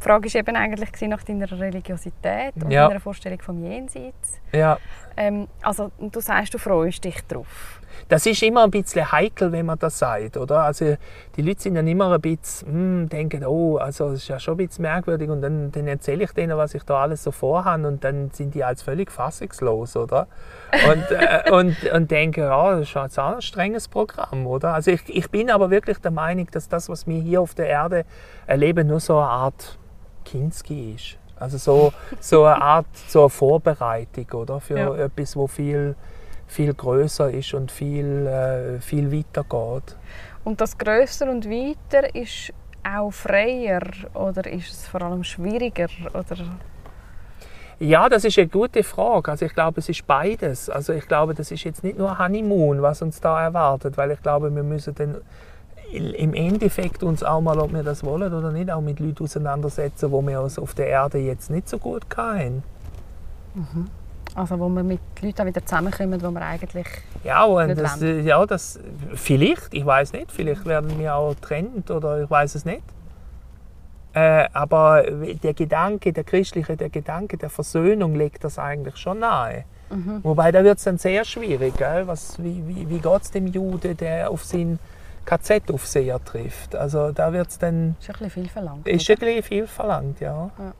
[0.00, 2.88] die Frage war eben eigentlich nach deiner Religiosität und Ja.
[2.88, 4.40] deiner Vorstellung vom Jenseits.
[4.50, 4.78] Ja,
[5.18, 7.75] Ähm, also, du sagst, du freust dich drauf.
[8.08, 10.62] Das ist immer ein bisschen heikel, wenn man das sagt, oder?
[10.62, 10.96] Also
[11.36, 14.54] die Leute sind dann immer ein bisschen, hm, denken, oh, also es ist ja schon
[14.54, 17.86] ein bisschen merkwürdig und dann, dann erzähle ich denen, was ich da alles so vorhabe
[17.86, 20.26] und dann sind die als völlig fassungslos, oder?
[20.88, 24.74] Und, äh, und, und denken, ja, das ist auch ein strenges Programm, oder?
[24.74, 27.66] Also ich, ich bin aber wirklich der Meinung, dass das, was wir hier auf der
[27.66, 28.04] Erde
[28.46, 29.78] erleben, nur so eine Art
[30.24, 31.18] Kinski ist.
[31.38, 34.60] Also so, so eine Art so eine Vorbereitung, oder?
[34.60, 34.94] Für Ja.
[34.96, 35.94] etwas, wo viel
[36.46, 39.96] viel größer ist und viel, äh, viel weiter geht.
[40.44, 42.52] Und das Grösser und Weiter ist
[42.84, 43.82] auch freier
[44.14, 45.88] oder ist es vor allem schwieriger?
[46.14, 46.36] Oder?
[47.78, 49.32] Ja, das ist eine gute Frage.
[49.32, 50.70] Also ich glaube, es ist beides.
[50.70, 54.22] Also ich glaube, das ist jetzt nicht nur Honeymoon, was uns da erwartet, weil ich
[54.22, 55.16] glaube, wir müssen dann
[55.92, 60.10] im Endeffekt uns auch mal, ob wir das wollen oder nicht, auch mit Leuten auseinandersetzen,
[60.10, 62.62] wo wir uns auf der Erde jetzt nicht so gut hatten.
[64.36, 66.86] Also wo wir mit Leuten auch wieder zusammenkommen, wo wir eigentlich...
[67.24, 68.78] Ja, und Nicht das, äh, ja, das
[69.14, 72.82] vielleicht, ich weiß nicht, vielleicht werden wir auch getrennt oder ich weiß es nicht.
[74.12, 75.04] Äh, aber
[75.42, 79.64] der Gedanke, der christliche, der Gedanke der Versöhnung legt das eigentlich schon nahe.
[80.22, 81.76] Wobei da wird es dann sehr schwierig.
[81.76, 82.06] Gell?
[82.06, 84.78] Was, wie wie, wie geht es dem Jude, der auf seinen
[85.26, 86.74] KZ-Aufseher trifft?
[86.74, 88.88] Also da wird es dann ist ein bisschen viel verlangt.
[88.88, 90.50] ist ein bisschen viel verlangt, ja.
[90.58, 90.72] Ja.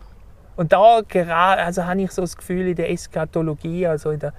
[0.57, 4.33] Und da gerade, also habe ich so das Gefühl, in der Eschatologie, also in der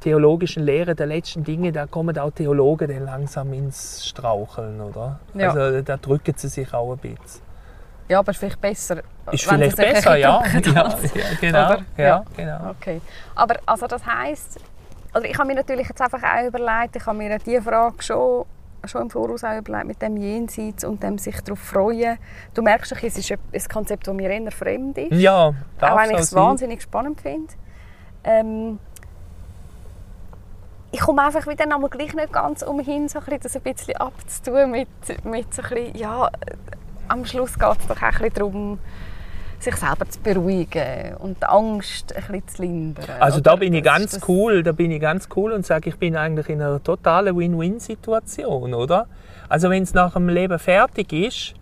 [0.00, 5.20] theologischen Lehre der letzten Dinge, da kommen auch Theologen dann langsam ins Straucheln, oder?
[5.34, 5.52] Ja.
[5.52, 7.46] Also da drücken sie sich auch ein bisschen.
[8.08, 8.98] Ja, aber ist vielleicht besser.
[9.32, 10.42] Ist wenn vielleicht besser, ja.
[10.64, 10.94] ja, ja
[11.40, 11.66] genau.
[11.66, 11.78] Oder?
[11.96, 12.24] Ja, Ja.
[12.36, 12.70] genau.
[12.70, 13.00] Okay.
[13.34, 14.60] Aber also das heisst,
[15.12, 18.44] also ich habe mir natürlich jetzt einfach auch überlegt, ich habe mir diese Frage schon,
[18.88, 22.18] schon im Voraus auch überlegt, mit dem Jenseits und dem sich darauf freuen.
[22.54, 25.12] Du merkst, es ist ein Konzept, das mir eher fremd ist.
[25.12, 27.52] Ja, auch wenn ich es wahnsinnig spannend finde.
[28.24, 28.78] Ähm,
[30.92, 34.70] ich komme einfach wieder einmal gleich nicht ganz umhin, so ein das ein bisschen abzutun
[34.70, 34.88] mit,
[35.24, 36.30] mit so ein bisschen, ja,
[37.08, 38.78] am Schluss geht es doch auch ein bisschen darum,
[39.62, 43.04] sich selber zu beruhigen und die Angst ein bisschen zu lindern.
[43.20, 46.16] Also da bin ich ganz cool, da bin ich ganz cool und sage, ich bin
[46.16, 49.06] eigentlich in einer totalen Win-Win-Situation, oder?
[49.48, 51.54] Also wenn es nach dem Leben fertig ist,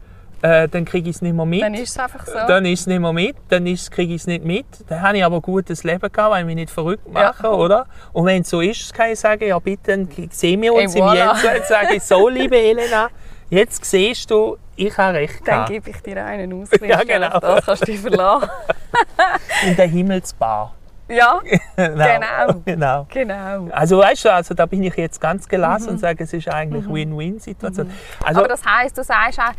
[0.44, 1.62] äh, dann kriege ich es nicht mehr mit.
[1.62, 2.34] Dann ist es einfach so.
[2.34, 4.66] Dann ist es nicht mehr mit, dann kriege ich es nicht mit.
[4.88, 7.86] Dann habe ich aber ein gutes Leben gehabt, weil ich mich nicht verrückt mache, oder?
[8.12, 11.02] Und wenn es so ist, kann ich sagen, ja bitte, dann sehen wir uns im
[11.02, 11.34] voilà.
[11.34, 11.68] Jenseits.
[11.68, 13.08] sage ich, so liebe Elena,
[13.48, 15.68] jetzt siehst du, ich habe recht Dann gehabt.
[15.70, 16.68] gebe ich dir einen aus.
[16.80, 17.28] Ja, genau.
[17.28, 18.48] Auf Das kannst du dich verlassen.
[19.66, 20.74] In der Himmelsbar.
[21.08, 21.40] ja,
[21.76, 22.60] genau.
[22.64, 23.06] genau.
[23.10, 23.68] genau.
[23.72, 26.88] Also weißt du, also da bin ich jetzt ganz gelassen und sage, es ist eigentlich
[26.88, 27.90] Win-Win-Situation.
[28.24, 29.52] Also, Aber das heisst, du sagst auch,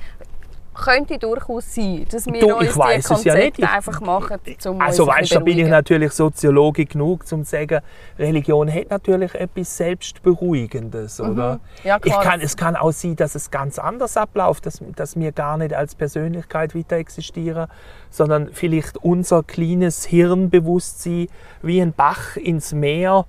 [0.76, 3.60] könnte durchaus sein, dass wir Du, uns ich weiss ja Konzepte nicht.
[3.60, 7.80] Ich- einfach machen, um Also weißt, da bin ich natürlich Soziologe genug, um zu sagen,
[8.20, 11.56] Religion hat natürlich etwas Selbstberuhigendes, oder?
[11.56, 11.60] Mhm.
[11.84, 12.24] Ja, ich klar.
[12.24, 15.74] kann, es kann auch sein, dass es ganz anders abläuft, dass, dass wir gar nicht
[15.74, 17.68] als Persönlichkeit weiter existieren,
[18.10, 21.28] sondern vielleicht unser kleines Hirnbewusstsein
[21.62, 23.26] wie ein Bach ins Meer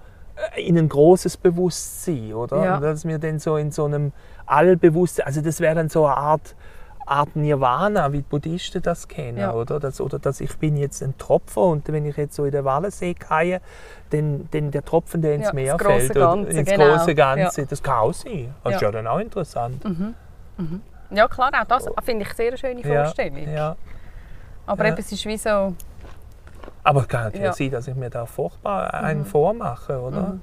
[0.57, 2.65] äh, in ein großes Bewusstsein, oder?
[2.65, 2.81] Ja.
[2.81, 4.13] Dass wir dann so in so einem
[4.47, 6.55] Allbewusstsein, also das wäre dann so eine Art
[7.07, 9.53] Art Nirvana, wie die Buddhisten das kennen, Ja.
[9.53, 9.79] oder?
[9.81, 12.65] Das, oder dass ich bin jetzt ein Tropfer und wenn ich jetzt so in den
[12.65, 13.61] Wallensee gehe,
[14.11, 16.97] dann, dann der Tropfen, der ins Ja, Meer fällt, Ganze, ins genau.
[16.97, 17.67] große Ganze, Ja.
[17.71, 18.55] das kann auch sein.
[18.65, 18.91] Das ist Ja.
[18.91, 19.83] dann auch interessant.
[21.11, 23.77] Ja klar, auch das finde ich sehr eine schöne Vorstellung.
[24.67, 25.75] Aber eben, es ist wie so...
[26.83, 30.39] Aber es kann natürlich sein, dass ich mir da furchtbar einen vormache, oder?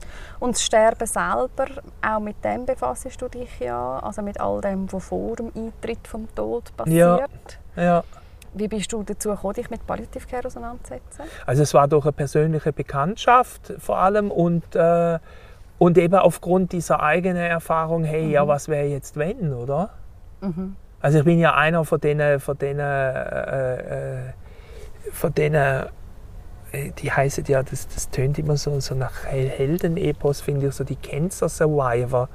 [0.00, 0.42] Mhm.
[0.42, 1.66] Und das Sterben selber,
[2.02, 6.06] auch mit dem befasst du dich ja, also mit all dem, was vor dem Eintritt
[6.06, 7.58] vom Tod passiert.
[7.76, 8.02] Ja.
[8.52, 11.24] Wie bist du dazu gekommen, dich mit Palliative Care auseinanderzusetzen?
[11.46, 15.18] Also es war durch eine persönliche Bekanntschaft vor allem und, äh,
[15.78, 19.90] und eben aufgrund dieser eigenen Erfahrung, hey, ja, was wäre jetzt wenn, oder?
[21.00, 24.32] Also ich bin ja einer von denen, von denen, äh, äh,
[25.12, 25.86] von denen, äh,
[26.72, 30.84] die heißen ja, das, das tönt immer so, so nach Hel- Heldenepos, finde ich, so
[30.84, 32.28] die Cancer Survivor.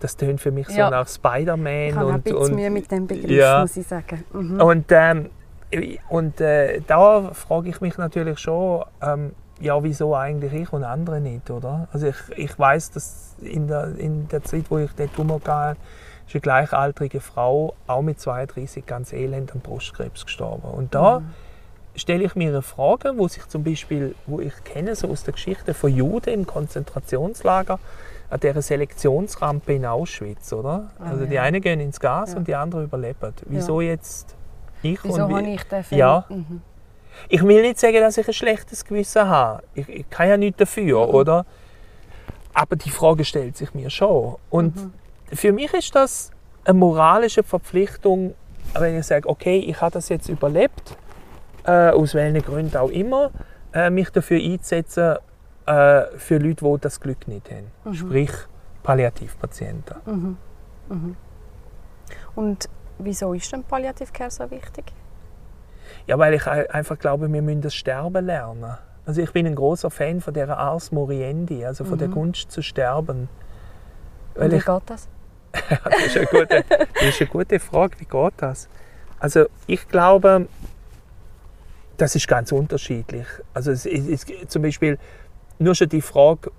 [0.00, 0.90] Das tönt für mich so Ja.
[0.90, 1.88] nach Spider-Man.
[1.88, 3.60] Ich habe ein und, bisschen Mühe mit dem Begriff, ja.
[3.60, 4.24] muss ich sagen.
[4.32, 4.60] Mhm.
[4.60, 5.30] und, ähm,
[6.08, 11.20] und äh, da frage ich mich natürlich schon, ähm, ja, wieso eigentlich ich und andere
[11.20, 11.86] nicht, oder?
[11.92, 15.78] Also ich, ich weiß, dass in der, in der Zeit, wo ich den Tumor hatte,
[16.26, 20.62] ist eine gleichaltrige Frau, auch mit 32, ganz elend an Brustkrebs gestorben.
[20.68, 21.26] Und da Mhm.
[21.96, 25.32] Stelle ich mir eine Frage, wo sich zum Beispiel, wo ich kenne, so aus der
[25.34, 27.78] Geschichte von Juden im Konzentrationslager,
[28.30, 30.90] an der Selektionsrampe in Auschwitz, oder?
[31.00, 31.42] Ah, also die ja.
[31.42, 32.38] einen gehen ins Gas Ja.
[32.38, 33.32] und die anderen überleben.
[33.46, 34.36] Wieso jetzt
[34.82, 35.98] ich Wieso und habe ich den Film?
[35.98, 36.24] Ja.
[36.28, 36.62] Mhm.
[37.28, 39.62] ich will nicht sagen, dass ich ein schlechtes Gewissen habe.
[39.74, 41.14] Ich, ich kann ja nichts dafür, Mhm.
[41.14, 41.46] oder?
[42.54, 44.36] Aber die Frage stellt sich mir schon.
[44.48, 44.92] Und Mhm.
[45.32, 46.30] für mich ist das
[46.64, 48.34] eine moralische Verpflichtung,
[48.78, 50.96] wenn ich sage, okay, ich habe das jetzt überlebt,
[51.64, 53.30] äh, aus welchen Gründen auch immer,
[53.72, 55.16] äh, mich dafür einzusetzen,
[55.66, 57.70] äh, für Leute, die das Glück nicht haben.
[57.84, 57.94] Mhm.
[57.94, 58.30] Sprich,
[58.82, 59.96] Palliativpatienten.
[60.06, 60.36] Mhm.
[60.88, 61.16] Mhm.
[62.34, 62.68] Und
[62.98, 64.92] wieso ist denn Palliativcare so wichtig?
[66.06, 68.76] Ja, weil ich ein- einfach glaube, wir müssen das Sterben lernen.
[69.06, 72.12] Also ich bin ein großer Fan von der Ars Moriendi, also von der Mhm.
[72.12, 73.28] Kunst zu sterben.
[74.34, 75.08] Weil wie ich, geht das?
[75.84, 78.68] das, ist eine gute, das ist eine gute Frage, wie geht das?
[79.18, 80.46] Also ich glaube,
[82.00, 83.26] das ist ganz unterschiedlich.
[83.54, 84.98] Also es, es, zum Beispiel
[85.58, 86.50] nur schon die Frage,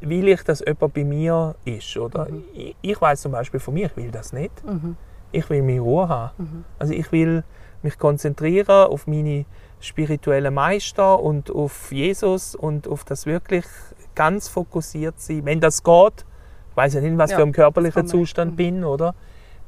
[0.00, 1.96] will ich, dass jemand bei mir ist?
[1.96, 2.28] Oder?
[2.30, 2.44] Mhm.
[2.54, 4.64] Ich, ich weiß zum Beispiel von mir, ich will das nicht.
[4.64, 4.96] Mhm.
[5.32, 6.32] Ich will meine Ruhe haben.
[6.38, 6.64] Mhm.
[6.78, 7.44] Also ich will
[7.82, 9.44] mich konzentrieren auf meine
[9.80, 13.66] spirituellen Meister und auf Jesus und auf das wirklich
[14.14, 15.44] ganz fokussiert sein.
[15.44, 16.24] Wenn das geht,
[16.70, 18.06] ich weiß ja nicht, was Ja, für ein körperlicher.
[18.06, 18.56] Zustand Mhm.
[18.56, 19.14] bin, oder?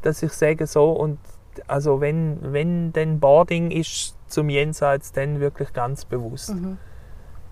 [0.03, 1.19] Dass ich sage so und
[1.67, 6.55] also wenn wenn denn Boarding ist zum Jenseits, dann wirklich ganz bewusst.
[6.55, 6.79] Mhm.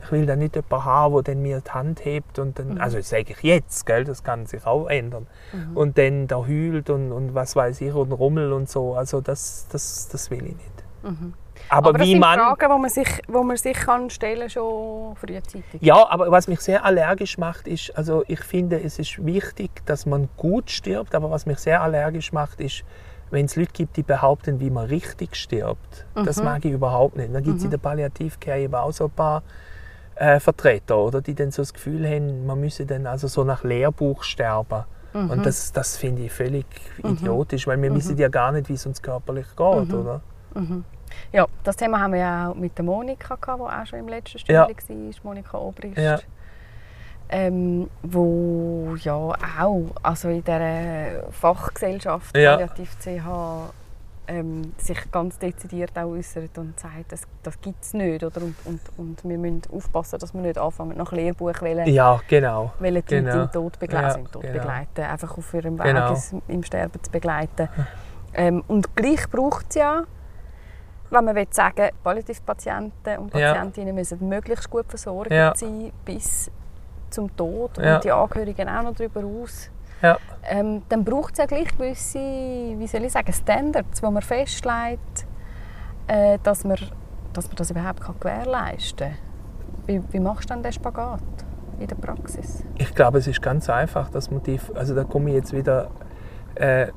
[0.02, 2.80] Ich will dann nicht jemanden haben, der dann mir die Hand hebt und dann, Mhm.
[2.80, 5.26] also das sage ich jetzt, gell, das kann sich auch ändern.
[5.52, 5.76] Mhm.
[5.76, 8.94] Und dann da heult und, und was weiß ich und rummel und so.
[8.94, 10.84] Also das, das, das will ich nicht.
[11.02, 11.34] Mhm.
[11.70, 12.38] Aber, das wie sind man.
[12.38, 15.80] Fragen, die man sich, wo man sich kann stellen schon frühzeitig.
[15.80, 20.06] Ja, aber was mich sehr allergisch macht, ist, also ich finde, es ist wichtig, dass
[20.06, 22.84] man gut stirbt, aber was mich sehr allergisch macht, ist,
[23.30, 26.06] wenn es Leute gibt, die behaupten, wie man richtig stirbt.
[26.14, 26.44] Das Mhm.
[26.44, 27.34] mag ich überhaupt nicht.
[27.34, 29.42] Dann gibt es in der Palliativcare eben auch so ein paar
[30.18, 33.64] äh, Vertreter, oder, die dann so das Gefühl haben, man müsse dann also so nach
[33.64, 34.84] Lehrbuch sterben.
[35.12, 35.30] Mhm.
[35.30, 36.64] Und das, das finde ich völlig
[37.04, 39.94] idiotisch, weil wir wissen ja gar nicht, wie es uns körperlich geht, Mhm.
[39.94, 40.20] oder?
[41.32, 44.08] Ja, das Thema haben wir ja auch mit der Monika gehabt, die auch schon im
[44.08, 44.64] letzten Ja.
[44.64, 45.98] Stündchen war, Monika Obrist.
[45.98, 46.18] Ja.
[47.28, 49.34] Ähm, wo ja auch
[50.02, 52.52] also in dieser Fachgesellschaft Ja.
[52.56, 53.72] Palliativ CH
[54.28, 58.22] ähm, sich ganz dezidiert auch äußert und sagt, das, das gibt es nicht.
[58.24, 58.42] Oder?
[58.42, 62.72] Und, und, und wir müssen aufpassen, dass wir nicht anfangen, nach Lehrbuch wollen, Ja, genau.
[62.78, 63.42] wollen die genau.
[63.42, 64.54] im Tod begleiten, Ja, im Tod genau.
[64.54, 66.14] begleiten, einfach auf ihrem Weg Genau.
[66.48, 67.68] im Sterben zu begleiten.
[68.34, 70.02] Ähm, und gleich braucht es ja,
[71.10, 73.52] wenn man will sagen Palliativpatienten und Ja.
[73.52, 75.54] Patientinnen müssen möglichst gut versorgt Ja.
[75.56, 76.50] sein bis
[77.10, 77.96] zum Tod Ja.
[77.96, 79.70] und die Angehörigen auch noch darüber aus.
[80.02, 80.18] Ja.
[80.48, 85.26] Ähm, dann braucht es ja gleich gewisse, wie soll ich sagen, Standards, wo man festlegt,
[86.06, 86.76] äh, dass, man,
[87.32, 89.16] dass man das überhaupt kann gewährleisten kann.
[89.86, 91.20] Wie, wie machst du denn den Spagat
[91.80, 92.62] in der Praxis?
[92.76, 95.90] Ich glaube, es ist ganz einfach, dass man die, also da komme ich jetzt wieder
[96.56, 96.88] äh,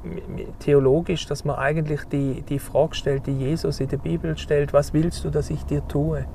[0.60, 4.94] theologisch, dass man eigentlich die, die Frage stellt, die Jesus in der Bibel stellt, was
[4.94, 6.26] willst du, dass ich dir tue?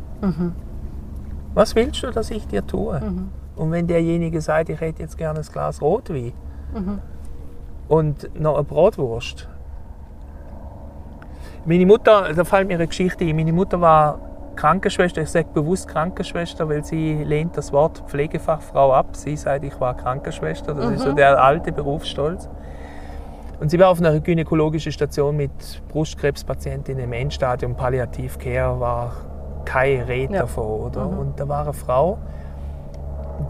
[1.55, 3.01] Was willst du, dass ich dir tue?
[3.57, 6.33] Und wenn derjenige sagt, ich hätte jetzt gerne ein Glas Rotwein
[7.89, 9.49] und noch eine Bratwurst.
[11.65, 14.19] Meine Mutter, da fällt mir eine Geschichte ein, meine Mutter war
[14.57, 19.17] Krankenschwester, ich sage bewusst Krankenschwester, weil sie lehnt das Wort Pflegefachfrau ab.
[19.17, 22.49] Sie sagt, ich war Krankenschwester, das ist so der alte Berufsstolz.
[23.61, 29.13] Und sie war auf einer gynäkologischen Station mit Brustkrebspatientinnen im Endstadium, Palliativcare war
[29.65, 30.41] keine Rede Ja.
[30.43, 30.81] davon.
[30.83, 31.07] Oder?
[31.07, 32.19] Und da war eine Frau,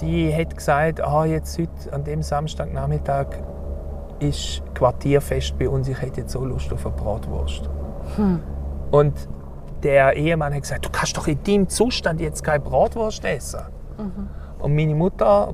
[0.00, 3.26] die hat gesagt, ah, jetzt heute an dem Samstagnachmittag
[4.20, 7.68] ist Quartierfest bei uns, ich hätte jetzt so Lust auf eine Bratwurst.
[8.90, 9.12] Und
[9.82, 13.60] der Ehemann hat gesagt, du kannst doch in deinem Zustand jetzt keine Bratwurst essen.
[14.58, 15.52] Und meine Mutter,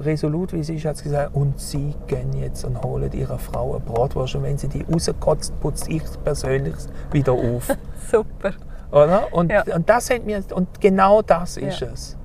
[0.00, 3.80] resolut wie sie ist, hat gesagt, und sie gehen jetzt und holen ihrer Frau eine
[3.80, 6.74] Bratwurst und wenn sie die rauskotzt, putze ich persönlich
[7.12, 7.68] wieder auf.
[8.10, 8.52] Super.
[8.90, 9.32] Oder?
[9.32, 9.64] Und, Ja.
[9.74, 11.88] und, das hat mir, und genau das ist Ja.
[11.92, 12.16] es.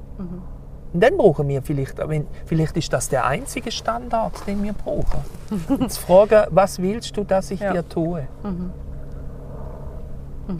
[0.93, 1.99] Und dann brauchen wir vielleicht,
[2.45, 5.19] vielleicht ist das der einzige Standard, den wir brauchen.
[5.89, 7.73] Zu fragen, was willst du, dass ich Ja.
[7.73, 8.27] dir tue?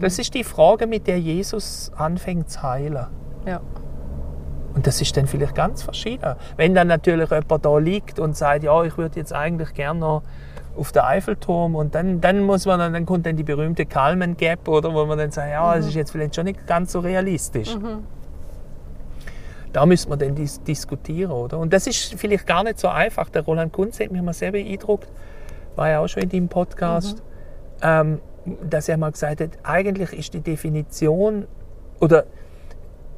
[0.00, 3.06] Das ist die Frage, mit der Jesus anfängt zu heilen.
[3.46, 3.60] Ja.
[4.74, 6.34] Und das ist dann vielleicht ganz verschieden.
[6.56, 10.22] Wenn dann natürlich jemand da liegt und sagt, ja, ich würde jetzt eigentlich gerne noch
[10.76, 14.36] auf den Eiffelturm und dann, dann muss man dann, dann kommt dann die berühmte Kalman
[14.36, 17.00] Gap oder wo man dann sagt, ja, das ist jetzt vielleicht schon nicht ganz so
[17.00, 17.76] realistisch.
[19.72, 21.58] da müssen wir dann dis diskutieren, oder?
[21.58, 23.28] Und das ist vielleicht gar nicht so einfach.
[23.28, 25.08] Der Roland Kunz hat mich mal sehr beeindruckt,
[25.76, 27.22] war ja auch schon in deinem Podcast,
[27.82, 28.20] ähm,
[28.68, 31.46] dass er mal gesagt hat, eigentlich ist die Definition
[32.00, 32.24] oder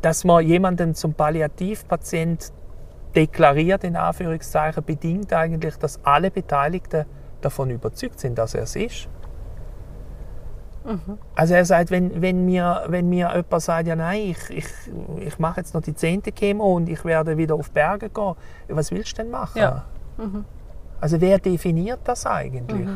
[0.02, 2.52] dass man jemanden zum Palliativpatient
[3.14, 7.06] deklariert, in Anführungszeichen, bedingt eigentlich, dass alle Beteiligten
[7.40, 9.08] davon überzeugt sind, dass er es ist.
[11.34, 14.66] Also er sagt, wenn, wenn, mir, wenn mir jemand sagt, ja nein, ich, ich,
[15.18, 18.34] ich mache jetzt noch die zehnte Chemo und ich werde wieder auf Berge gehen,
[18.68, 19.58] was willst du denn machen?
[19.58, 19.84] Ja.
[21.00, 22.88] Also wer definiert das eigentlich?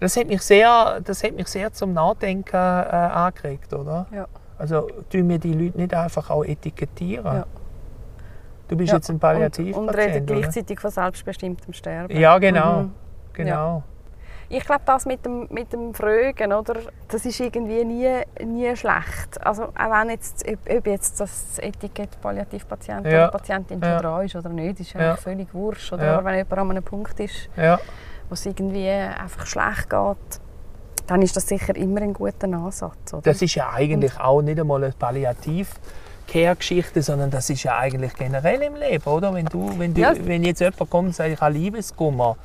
[0.00, 4.06] Das hat mich sehr, das hat mich sehr zum Nachdenken äh, angeregt, oder?
[4.12, 4.26] Ja.
[4.56, 7.36] Also tun wir die Leute nicht einfach auch etikettieren?
[7.38, 7.46] Ja.
[8.74, 10.34] Du bist Ja, jetzt ein Und, Palliativpatient, und reden oder?
[10.34, 12.16] gleichzeitig von selbstbestimmtem Sterben.
[12.18, 12.82] Ja, genau.
[12.82, 12.92] Mhm.
[13.32, 13.82] genau.
[14.48, 16.74] Ich glaube, das mit dem, mit dem Fragen, oder,
[17.08, 18.10] das ist irgendwie nie,
[18.44, 19.40] nie schlecht.
[19.44, 23.28] Also auch wenn jetzt, ob, jetzt das Etikett Palliativpatient Ja.
[23.28, 24.00] oder Patientin Ja.
[24.00, 25.00] dran ist oder nicht, ist Ja.
[25.12, 25.92] eigentlich völlig wurscht.
[25.92, 26.24] Oder Ja.
[26.24, 27.78] Wenn jemand an einem Punkt ist, Ja.
[28.28, 30.40] wo es irgendwie einfach schlecht geht,
[31.06, 33.12] dann ist das sicher immer ein guter Ansatz.
[33.12, 33.22] Oder?
[33.22, 34.92] Das ist ja eigentlich auch nicht einmal eine
[36.26, 39.32] Palliativ-Care-Geschichte, sondern das ist ja eigentlich generell im Leben, oder?
[39.34, 40.12] Wenn, du, wenn, du, Ja.
[40.18, 42.36] wenn jetzt jemand kommt und sagt, ich habe Liebeskummer,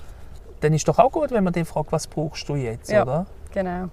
[0.62, 3.04] dann ist doch auch gut, wenn man den fragt, was brauchst du jetzt, Ja.
[3.04, 3.26] oder?
[3.54, 3.90] Genau.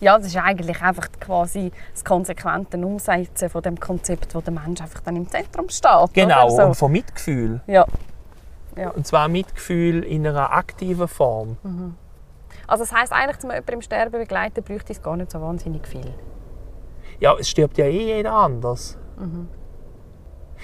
[0.00, 4.80] Ja, das ist eigentlich einfach quasi das konsequente Umsetzen von dem Konzept, wo der Mensch
[4.80, 6.12] einfach dann im Zentrum steht.
[6.12, 6.66] Genau, Oder?
[6.66, 6.86] und So.
[6.86, 7.60] von Mitgefühl.
[7.68, 7.86] Ja.
[8.94, 11.56] Und zwar Mitgefühl in einer aktiven Form.
[12.66, 15.86] Also das heisst eigentlich, um jemanden im Sterben begleiten, bräuchte es gar nicht so wahnsinnig
[15.86, 16.12] viel.
[17.22, 18.98] Ja, es stirbt ja eh jeder anders.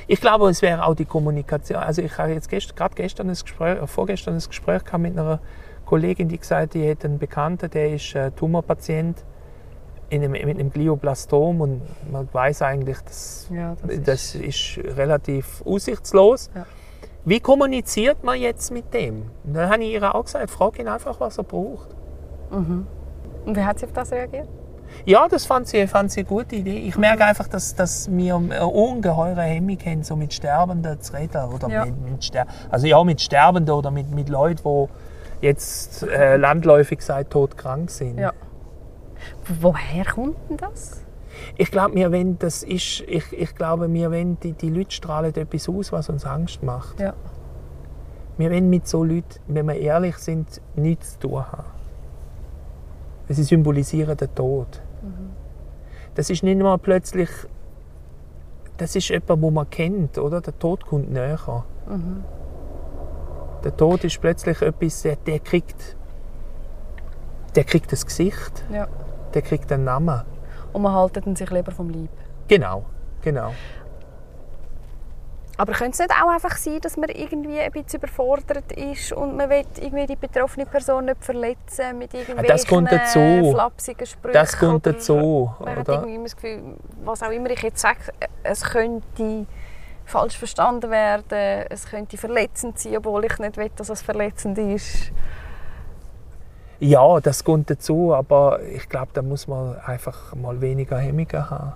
[0.09, 1.79] Ich glaube, es wäre auch die Kommunikation.
[1.79, 5.17] Also ich habe jetzt gest, gerade gestern ein Gespräch, äh, vorgestern ein Gespräch gehabt mit
[5.17, 5.39] einer
[5.87, 9.25] Kollegin, die gesagt hat, die hat einen Bekannten, der ist äh, Tumorpatient
[10.11, 15.63] in einem, mit einem Glioblastom und man weiß eigentlich, dass Ja, das das ist relativ
[15.65, 16.51] aussichtslos.
[16.57, 16.67] Ja.
[17.25, 19.31] Wie kommuniziert man jetzt mit dem?
[19.45, 21.95] Und dann habe ich ihr auch gesagt, frag ihn einfach, was er braucht.
[23.47, 24.49] Und wie hat sie auf das reagiert?
[25.05, 26.79] Ja, das fand sie, fand sie eine gute Idee.
[26.79, 31.45] Ich merke einfach, dass, dass wir eine ungeheure Hemmung haben, so mit Sterbenden zu reden.
[31.53, 31.85] Oder Ja.
[31.85, 36.99] mit, mit Ster also ja, mit Sterbenden oder mit, mit Leuten, die jetzt äh, landläufig
[36.99, 38.19] gesagt todkrank sind.
[38.19, 38.33] Ja.
[39.61, 41.03] Woher kommt denn das?
[41.57, 45.35] Ich glaube, wir wenn das ist, ich, ich glaube, wir wenn die, die Leute strahlen
[45.35, 47.01] etwas aus, was uns Angst macht.
[47.01, 47.15] Ja.
[48.37, 51.65] Wir wollen mit so Leuten, wenn wir ehrlich sind, nichts zu tun haben.
[53.29, 54.81] Sie symbolisieren den Tod.
[56.19, 57.29] Das ist nicht mal plötzlich.
[58.77, 60.41] Das ist jemand, den man kennt, oder?
[60.41, 61.65] Der Tod kommt näher.
[63.63, 65.97] Der Tod ist plötzlich etwas, der, der kriegt.
[67.55, 68.89] Der kriegt das Gesicht, ja.
[69.33, 70.23] der kriegt einen Namen.
[70.73, 72.11] Und man haltet ihn sich lieber vom Leib.
[72.49, 72.87] Genau,
[73.23, 73.53] genau.
[75.59, 79.37] Aber könnte es nicht auch einfach sein, dass man irgendwie ein bisschen überfordert ist und
[79.37, 83.51] man will irgendwie die betroffene Person nicht verletzen mit irgendwelchen das kommt dazu.
[83.53, 84.35] flapsigen Sprüchen?
[84.35, 85.95] Das kommt oder dazu, Man hat oder?
[85.95, 87.99] irgendwie immer das Gefühl, was auch immer ich jetzt sage,
[88.45, 89.47] es könnte
[90.05, 95.11] falsch verstanden werden, es könnte verletzend sein, obwohl ich nicht will, dass es verletzend ist.
[96.79, 101.73] Ja, das kommt dazu, aber ich glaube, da muss man einfach mal weniger Hemmungen haben.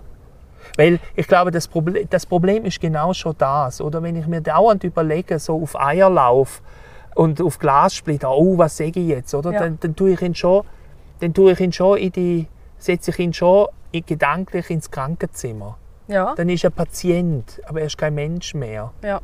[0.76, 3.80] Weil ich glaube, das Problem, das Problem ist genau schon das.
[3.80, 6.62] Oder wenn ich mir dauernd überlege, so auf Eierlauf
[7.14, 9.52] und auf Glassplitter, oh, was sage ich jetzt, oder?
[9.52, 9.60] Ja.
[9.60, 10.62] Dann, dann tue ich ihn schon,
[11.20, 12.46] dann tue ich ihn schon in die,
[12.78, 13.66] setze ich ihn schon
[14.06, 15.76] gedanklich ins Krankenzimmer.
[16.08, 18.90] Ja, Dann ist er Patient, aber er ist kein Mensch mehr.
[19.04, 19.20] ja,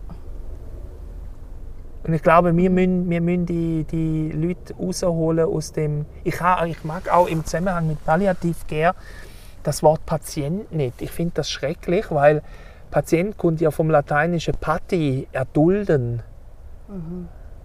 [2.07, 6.07] Und ich glaube, wir müssen, wir müssen die, die Leute rausholen aus dem.
[6.25, 8.95] Ich, ha- ich mag auch im Zusammenhang mit Palliativ Care
[9.63, 11.03] das Wort Patient nicht.
[11.03, 12.43] Ich finde das schrecklich, weil
[12.91, 16.23] Patient kommt ja vom lateinischen pati, erdulden.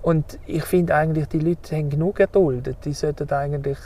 [0.02, 2.78] Und ich finde eigentlich, die Leute haben genug erduldet.
[2.84, 3.78] Die sollten eigentlich.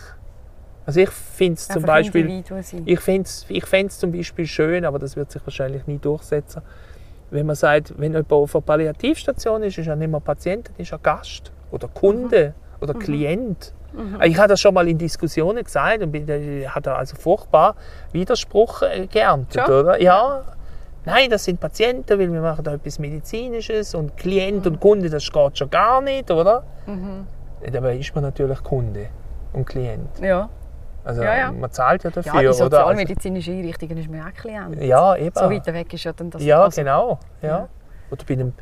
[0.86, 2.43] Also ich finde es zum Beispiel.
[2.86, 6.62] Ich fände es ich fänd's zum Beispiel schön, aber das wird sich wahrscheinlich nie durchsetzen,
[7.30, 10.76] wenn man sagt, wenn jemand auf einer Palliativstation ist, ist er nicht mehr Patient, dann
[10.78, 13.74] ist er Gast oder Kunde oder Klient.
[14.23, 16.34] Ich habe das schon mal in Diskussionen gesagt und bin, da
[16.69, 17.76] hat also furchtbar
[18.12, 19.73] Widerspruch äh, geerntet, Schon?
[19.73, 20.02] oder?
[20.02, 20.44] Ja.
[21.06, 25.31] Nein, das sind Patienten, weil wir machen da etwas Medizinisches und Klient und Kunde, das
[25.31, 26.63] geht schon gar nicht, oder?
[27.63, 29.08] Ja, Dabei ist man natürlich Kunde
[29.54, 30.19] und Klient.
[30.21, 30.50] Ja,
[31.06, 31.52] Also Ja, ja.
[31.54, 32.48] man zahlt ja dafür, ja oder?
[32.50, 34.81] Also, sozialmedizinischen Einrichtungen ist man auch Klient.
[34.83, 35.33] ja, eben.
[35.33, 36.44] So weit weg ist ja dann das.
[36.44, 37.19] ja, also- genau.
[37.42, 37.48] Ja.
[37.48, 37.67] Ja.
[38.12, 38.54] Oder bei einem,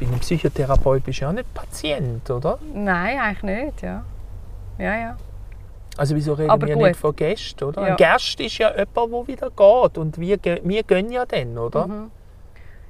[0.00, 2.58] bei einem Psychotherapeut bist du ja auch nicht Patient, oder?
[2.74, 4.02] Nein, eigentlich nicht, ja.
[4.78, 5.16] Ja, ja.
[5.96, 6.84] Also wieso reden Aber wir gut.
[6.88, 7.82] nicht von Gästen, oder?
[7.82, 7.88] Ja.
[7.88, 11.88] Ein Gast ist ja jemand, der wieder geht und wir, wir gehen ja dann, oder?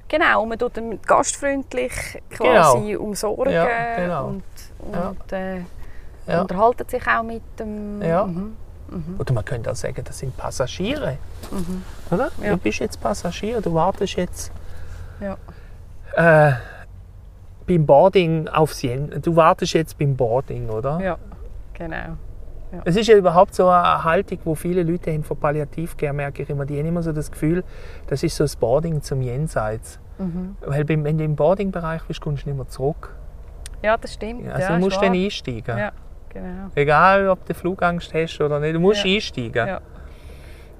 [0.09, 1.91] Genau, und man tut ihn gastfreundlich
[2.29, 4.27] quasi umsorgen Ja, genau.
[4.27, 4.43] und,
[4.93, 5.09] Ja.
[5.09, 5.57] und äh,
[6.27, 6.41] Ja.
[6.41, 8.01] unterhalten sich auch mit dem...
[8.01, 8.25] Ja.
[8.25, 8.55] Mhm.
[9.19, 11.17] Oder man könnte auch sagen, das sind Passagiere.
[12.09, 12.31] Oder?
[12.41, 12.51] Ja.
[12.51, 14.51] Du bist jetzt Passagier, du wartest jetzt
[15.21, 15.37] Ja.
[16.15, 16.53] äh,
[17.67, 19.21] beim Boarding aufs Jen.
[19.21, 20.99] Du wartest jetzt beim Boarding, oder?
[21.01, 21.17] ja,
[21.77, 22.17] genau.
[22.83, 26.49] Es ist ja überhaupt so eine Haltung, wo viele Leute haben von Palliativcare, merke ich
[26.49, 27.63] immer, die haben immer so das Gefühl,
[28.07, 29.99] das ist so das Boarding zum Jenseits.
[30.17, 30.57] Mhm.
[30.61, 33.15] Weil wenn du im Boarding-Bereich bist, kommst du nicht mehr zurück.
[33.81, 34.49] Ja, das stimmt.
[34.49, 35.77] Also ja, du musst dann einsteigen.
[35.77, 35.91] Ja,
[36.29, 36.71] genau.
[36.75, 39.13] Egal, ob du Flugangst hast oder nicht, du musst Ja.
[39.13, 39.67] einsteigen.
[39.67, 39.81] Ja.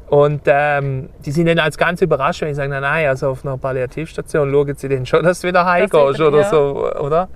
[0.10, 3.58] Und ähm, die sind dann als ganz überrascht, wenn ich sage, nein, also auf einer
[3.58, 6.50] Palliativstation schauen sie dann schon, dass du wieder heimgehst oder ja.
[6.50, 7.28] so, oder?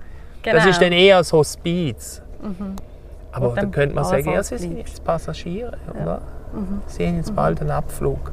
[0.42, 0.56] genau.
[0.56, 2.22] Das ist dann eher das Hospiz.
[3.32, 6.20] Aber da dann könnte man sagen, ja, sie sind jetzt Passagiere, oder?
[6.52, 6.82] Mhm.
[6.86, 8.32] Sie haben jetzt bald einen Abflug.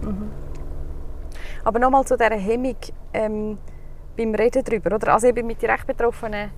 [1.63, 2.75] Aber nochmal zu dieser Hemmung
[3.13, 3.57] ähm,
[4.17, 4.95] beim Reden darüber.
[4.95, 5.13] Oder?
[5.13, 6.49] Also eben mit den Rechtbetroffenen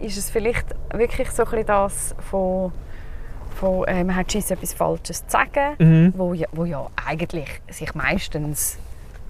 [0.00, 2.72] ist es vielleicht wirklich so ein das von,
[3.56, 6.14] von äh, man hat Schiss, etwas Falsches zu sagen, Mhm.
[6.16, 8.78] wo, ja, wo ja eigentlich sich meistens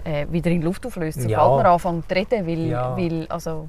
[0.04, 1.48] äh, wieder in Luft auflöst, sobald Ja.
[1.48, 2.46] man anfängt zu reden.
[2.46, 2.96] Weil, Ja.
[2.96, 3.68] weil, also,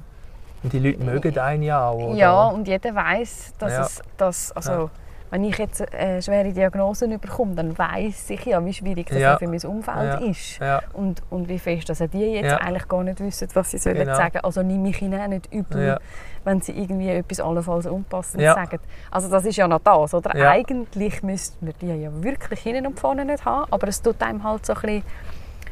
[0.62, 2.16] Und die Leute mögen einen ja auch, oder?
[2.16, 3.80] ja, und jeder weiß, dass Ja.
[3.82, 4.90] es, dass, also, Ja.
[5.30, 9.38] wenn ich jetzt eine schwere Diagnose bekomme, dann weiß ich ja, wie schwierig das Ja.
[9.38, 10.60] für mein Umfeld ist.
[10.92, 14.14] Und, und wie fest, dass die jetzt eigentlich gar nicht wissen, was sie sollen Genau.
[14.16, 14.40] sagen.
[14.42, 15.98] Also nehme ich ihnen auch nicht übel,
[16.44, 18.54] wenn sie irgendwie etwas allenfalls Unpassendes Ja.
[18.54, 18.80] sagen.
[19.10, 20.34] Also das ist ja noch das, oder?
[20.34, 24.42] Eigentlich müssten wir die ja wirklich hinten und vorne nicht haben, aber es tut einem
[24.44, 25.02] halt so ein bisschen,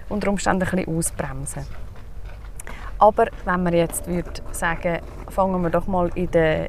[0.09, 1.67] unter Umständen ein bisschen ausbremsen.
[2.99, 6.69] Aber wenn wir jetzt würde sagen, fangen wir doch mal in der,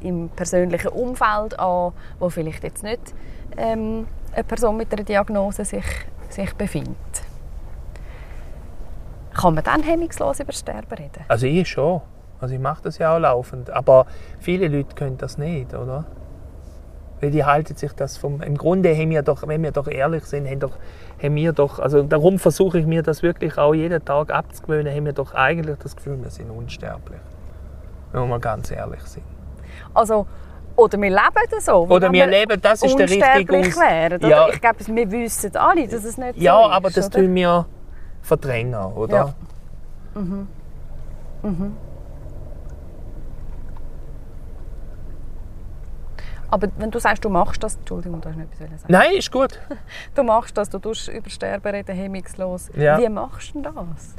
[0.00, 3.14] im persönlichen Umfeld an, wo vielleicht jetzt nicht
[3.56, 5.84] ähm, eine Person mit einer Diagnose sich,
[6.28, 6.96] sich befindet.
[9.34, 11.24] Kann man dann hemmungslos über Sterben reden?
[11.28, 12.02] Also ich schon.
[12.40, 13.70] Also ich mache das ja auch laufend.
[13.70, 14.06] Aber
[14.38, 16.04] viele Leute können das nicht, oder?
[17.20, 18.40] Weil die halten sich das vom...
[18.42, 20.72] Im Grunde haben wir doch, wenn wir doch ehrlich sind, haben, doch,
[21.22, 21.78] haben wir doch...
[21.78, 25.76] Also darum versuche ich mir das wirklich auch jeden Tag abzugewöhnen, haben wir doch eigentlich
[25.78, 27.20] das Gefühl, wir sind unsterblich.
[28.12, 29.24] Wenn wir mal ganz ehrlich sind.
[29.92, 30.26] Also,
[30.76, 31.86] oder wir leben so.
[31.88, 34.20] Oder wenn wir leben, das ist der richtige Aus- wären.
[34.22, 34.48] Ja.
[34.48, 36.74] Ich glaube, wir wissen alle, dass es nicht Ja, so ist.
[36.74, 37.18] aber das oder?
[37.18, 37.66] tun wir
[38.22, 39.34] verdrängen, oder?
[40.14, 40.20] Ja.
[41.42, 41.76] Mhm.
[46.50, 48.92] Aber wenn du sagst, du machst das, Entschuldigung, du hast noch etwas sagen.
[48.92, 49.58] Nein, ist gut.
[50.14, 52.70] Du machst das, du tust über Sterben reden, hemmungslos.
[52.76, 52.98] Ja.
[52.98, 54.14] Wie machst du das?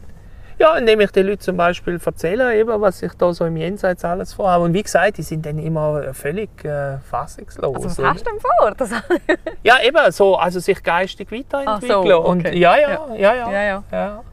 [0.57, 4.05] Ja, indem ich den Leuten zum Beispiel erzähle, eben, was ich da so im Jenseits
[4.05, 4.65] alles vorhabe.
[4.65, 7.75] Und wie gesagt, die sind dann immer völlig äh, fassungslos.
[7.77, 8.09] Also was oder?
[8.11, 8.71] hast du denn vor?
[8.77, 8.91] Das,
[9.63, 12.07] Ja, eben so, also sich geistig weiterentwickeln.
[12.07, 12.57] So, Und okay.
[12.59, 13.51] ja, ja, ja, ja.
[13.51, 13.83] Ja, ja.
[13.91, 14.23] ja.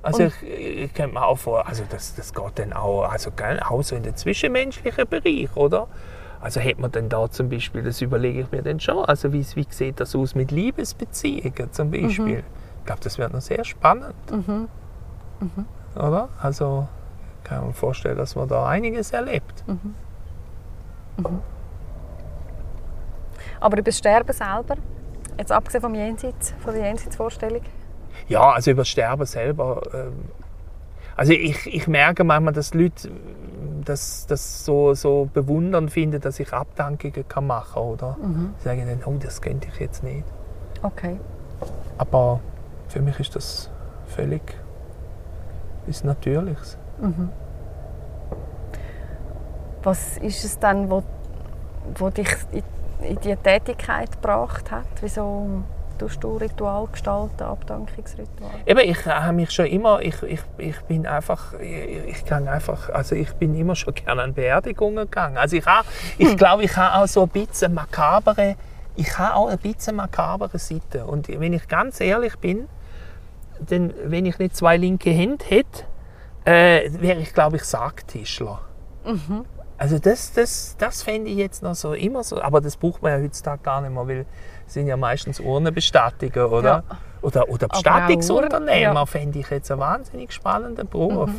[0.00, 3.30] Also Und- ich, ich könnte mir auch vor, also das, das geht dann auch, also
[3.68, 5.88] auch so in den zwischenmenschlichen Bereich, oder?
[6.40, 9.44] Also hat man dann da zum Beispiel, das überlege ich mir dann schon, also wie,
[9.54, 12.44] wie sieht das aus mit Liebesbeziehungen zum Beispiel?
[12.80, 14.14] Ich glaube, das wird noch sehr spannend.
[15.96, 16.28] Oder?
[16.40, 16.86] Also
[17.44, 19.64] kann man vorstellen, dass man da einiges erlebt.
[23.60, 24.76] aber über das Sterben selber,
[25.36, 27.62] jetzt abgesehen vom Jenseits, von der Jenseitsvorstellung,
[28.28, 29.82] Ja, also über das Sterben selber.
[29.92, 30.12] Ähm,
[31.16, 33.10] also ich, ich merke manchmal, dass Leute
[33.84, 37.82] das, das so, so bewundernd finden, dass ich Abdankungen kann machen kann.
[37.82, 38.16] Oder?
[38.58, 40.24] Sie sagen dann, oh, das könnte ich jetzt nicht.
[40.82, 41.18] okay.
[41.98, 42.40] Aber
[42.88, 43.70] für mich ist das
[44.06, 44.42] völlig
[45.88, 46.78] ist Natürliches.
[49.82, 51.02] Was ist es dann, wo,
[51.96, 52.62] wo dich in,
[53.06, 54.86] in diese Tätigkeit gebracht hat?
[55.00, 55.62] Wieso
[55.98, 58.50] tust du Ritual gestalten, Abdankungsritual?
[58.66, 62.88] Eben, ich habe mich schon immer, ich, ich, ich bin einfach, ich, ich kann einfach,
[62.90, 65.36] also ich bin immer schon gerne an Beerdigungen gegangen.
[65.36, 65.86] Also ich habe,
[66.16, 68.56] ich glaube, ich habe auch so ein bisschen makabere,
[68.96, 71.04] ich habe auch ein bisschen makabere Seite.
[71.04, 72.68] Und wenn ich ganz ehrlich bin,
[73.60, 75.84] denn wenn ich nicht zwei linke Hände hätte,
[76.44, 78.60] äh, wäre ich, glaube ich, Sargtischler.
[79.76, 83.12] Also das, das, das fände ich jetzt noch so immer so, aber das braucht man
[83.12, 84.26] ja heutzutage gar nicht mehr, weil
[84.68, 86.84] sind ja meistens Urnenbestattungen, oder?
[86.88, 86.96] Ja.
[87.20, 89.06] Oder, oder Bestattungsunternehmer ja.
[89.06, 91.30] fände ich jetzt einen wahnsinnig spannenden Beruf.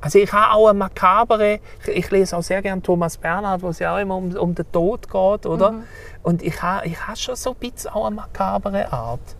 [0.00, 3.68] Also ich habe auch eine makabere, ich, ich lese auch sehr gerne Thomas Bernhard, wo
[3.68, 5.74] es ja auch immer um, um den Tod geht, oder?
[6.22, 9.36] Und ich habe ich habe schon so ein bisschen auch eine makabere Art.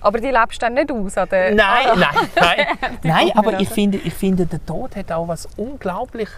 [0.00, 1.16] Aber die lebst du dann nicht aus?
[1.16, 2.98] An der, Nein, Ah, nein, nein.
[3.02, 6.28] nein, kommt aber ich finde, ich finde, der Tod hat auch was unglaublich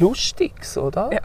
[0.00, 1.10] Lustiges, oder?
[1.12, 1.20] Ja.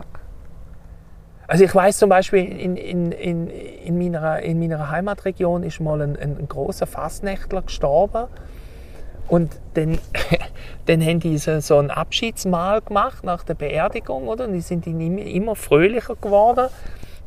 [1.49, 5.99] Also ich weiß zum Beispiel, in, in, in, in, meiner, in meiner Heimatregion ist mal
[5.99, 8.27] ein, ein, ein großer Fastnächtler gestorben.
[9.27, 9.97] Und dann,
[10.85, 14.45] dann haben die so, so ein Abschiedsmahl gemacht nach der Beerdigung, oder?
[14.45, 16.67] Und die sind immer, immer fröhlicher geworden.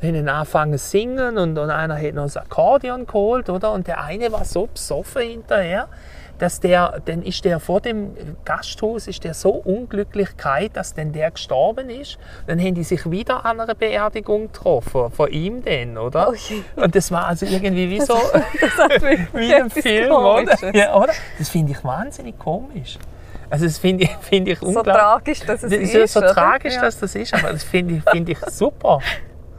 [0.01, 3.73] Dann haben angefangen zu singen und, und einer hat noch das Akkordeon geholt, oder?
[3.73, 5.89] Und der eine war so besoffen hinterher,
[6.43, 8.14] dass der, dann ist der vor dem
[8.45, 12.18] Gasthaus ist der so unglücklich kalt, dass dann der gestorben ist.
[12.49, 16.28] Dann haben die sich wieder an einer Beerdigung getroffen, von ihm dann, oder?
[16.28, 16.64] Okay.
[16.74, 18.14] Und das war also irgendwie wie so,
[18.61, 19.03] Das
[19.34, 20.74] wie ein Film, oder?
[20.74, 21.12] Ja, oder?
[21.38, 22.99] Das finde ich wahnsinnig komisch.
[23.49, 24.95] Also das finde ich, finde ich So unglaublich.
[24.95, 26.12] tragisch, dass es Das ist ist.
[26.14, 26.32] so oder?
[26.34, 26.80] tragisch, ja.
[26.80, 28.99] dass das ist, aber das finde ich, finde ich super.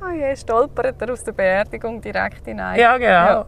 [0.05, 2.77] Oh je, stolpert er aus der Beerdigung direkt hinein.
[2.79, 3.45] Ja, genau.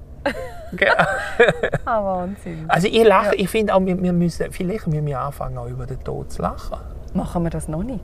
[0.71, 0.91] Genau.
[1.85, 2.65] Ah, Wahnsinn.
[2.67, 5.85] Also ich lache, ich finde auch, wir, wir müssen, vielleicht müssen wir anfangen, auch über
[5.85, 6.77] den Tod zu lachen.
[7.13, 8.03] Machen wir das noch nicht?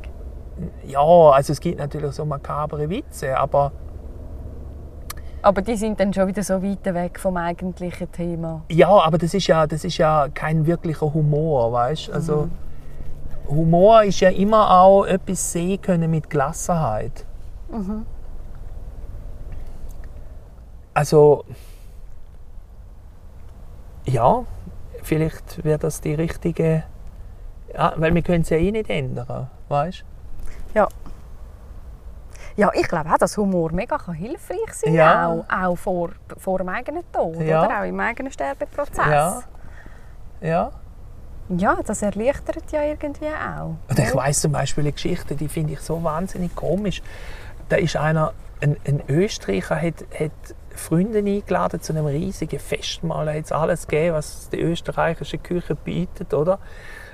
[0.85, 3.71] Ja, also es gibt natürlich so makabere Witze, aber
[5.41, 8.61] Aber die sind dann schon wieder so weit weg vom eigentlichen Thema.
[8.69, 12.11] ja, aber das ist ja, das ist ja kein wirklicher Humor, weißt?
[12.11, 12.47] Also
[13.49, 17.25] Humor ist ja immer auch etwas sehen können mit Gelassenheit.
[20.93, 21.43] Also
[24.05, 24.43] ja,
[25.03, 26.83] vielleicht wäre das die richtige,
[27.73, 30.03] ja, weil wir können es ja eh nicht ändern, weißt?
[30.73, 30.87] Ja.
[32.57, 35.27] Ja, ich glaube auch, dass Humor mega kann hilfreich sein Ja.
[35.29, 37.63] auch, auch vor, vor dem eigenen Tod Ja.
[37.65, 39.05] oder auch im eigenen Sterbeprozess.
[39.07, 39.41] Ja.
[40.41, 40.71] Ja.
[41.49, 43.75] Ja, das erleichtert ja irgendwie auch.
[43.89, 47.01] Und ich weiß zum Beispiel eine Geschichte, die finde ich so wahnsinnig komisch.
[47.69, 50.31] Da ist einer, ein, ein Österreicher, hat, hat
[50.75, 53.25] Freunde eingeladen zu einem riesigen Festmahl.
[53.25, 56.59] Da hat es alles gegeben, was die österreichische Küche bietet, oder?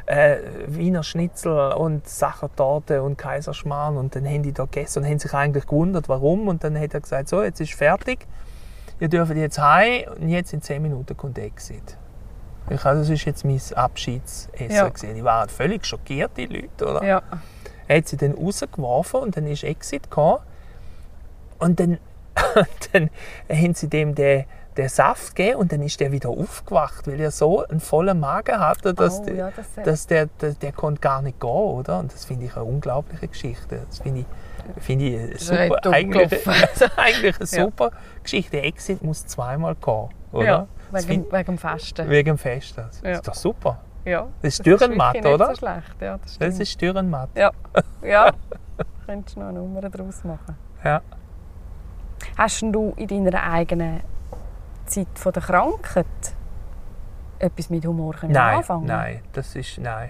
[0.06, 0.38] Äh,
[0.68, 3.98] Wiener Schnitzel und Sachertorte und Kaiserschmarrn.
[3.98, 6.48] Und dann haben die da gegessen und haben sich eigentlich gewundert, warum.
[6.48, 8.26] Und dann hat er gesagt, so, jetzt ist fertig.
[9.00, 11.98] Ihr dürft jetzt heim und jetzt in 10 Minuten kommt Exit.
[12.70, 14.72] Ich, also, das ist jetzt mein Abschiedsessen.
[14.72, 14.88] Ja.
[14.90, 15.16] gewesen.
[15.16, 16.86] Die waren völlig schockiert, die Leute.
[16.86, 17.04] Oder?
[17.04, 17.22] Ja.
[17.88, 20.40] Er hat sie dann rausgeworfen und dann ist Exit gekommen.
[21.60, 21.98] Und dann,
[22.94, 23.10] dann
[23.52, 24.46] haben sie dem den,
[24.78, 28.60] den Saft gegeben und dann ist der wieder aufgewacht, weil er so einen vollen Magen
[28.60, 31.50] hatte, dass, Oh, der, ja, das, äh, dass der, der, der konnte gar nicht gehen,
[31.50, 32.00] oder?
[32.00, 33.82] Und das finde ich eine unglaubliche Geschichte.
[33.90, 36.92] Das finde ich, finde ich eine ist super, eigentlich, gelaufen.
[36.98, 37.64] eigentlich eine Ja.
[37.66, 37.92] super
[38.24, 38.62] Geschichte.
[38.62, 40.46] Exit muss zweimal gehen, oder?
[40.46, 42.10] ja, wegen, find- wegen dem Fasten.
[42.10, 42.78] wegen dem Fest.
[42.78, 43.12] Das Ja.
[43.14, 43.80] ist doch super.
[44.06, 45.50] Ja, Das ist Dürrenmatt, oder?
[45.50, 46.38] Nicht so schlecht, ja, das.
[46.38, 47.30] Das ist Dürrenmatt.
[47.36, 47.52] ja,
[48.02, 48.32] ja.
[49.06, 50.56] könntest du noch eine Nummer daraus machen.
[50.84, 51.02] Ja.
[52.38, 54.02] Hast du in deiner eigenen
[54.86, 56.06] Zeit von der Krankheit
[57.40, 58.86] etwas mit Humor können Nein, anfangen?
[58.86, 60.10] nein, das ist nein.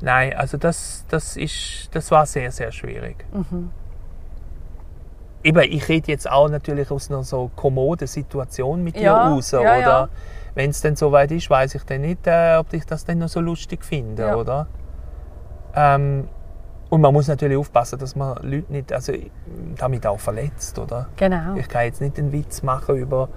[0.00, 3.24] Nein, also das, das, ist, das war sehr, sehr schwierig.
[3.32, 3.70] Mhm.
[5.44, 9.50] Eben, ich rede jetzt auch natürlich aus einer so kommoden Situation mit dir Ja, raus,
[9.52, 9.78] ja, oder?
[9.78, 10.08] ja.
[10.54, 13.28] Wenn es dann soweit ist, weiß ich dann nicht, äh, ob ich das dann noch
[13.28, 14.66] so lustig finde, oder?
[15.74, 16.28] Ähm,
[16.94, 19.12] und man muss natürlich aufpassen, dass man Leute nicht, also
[19.76, 21.08] damit auch verletzt, oder?
[21.16, 21.56] Genau.
[21.56, 23.28] Ich kann jetzt nicht einen Witz machen über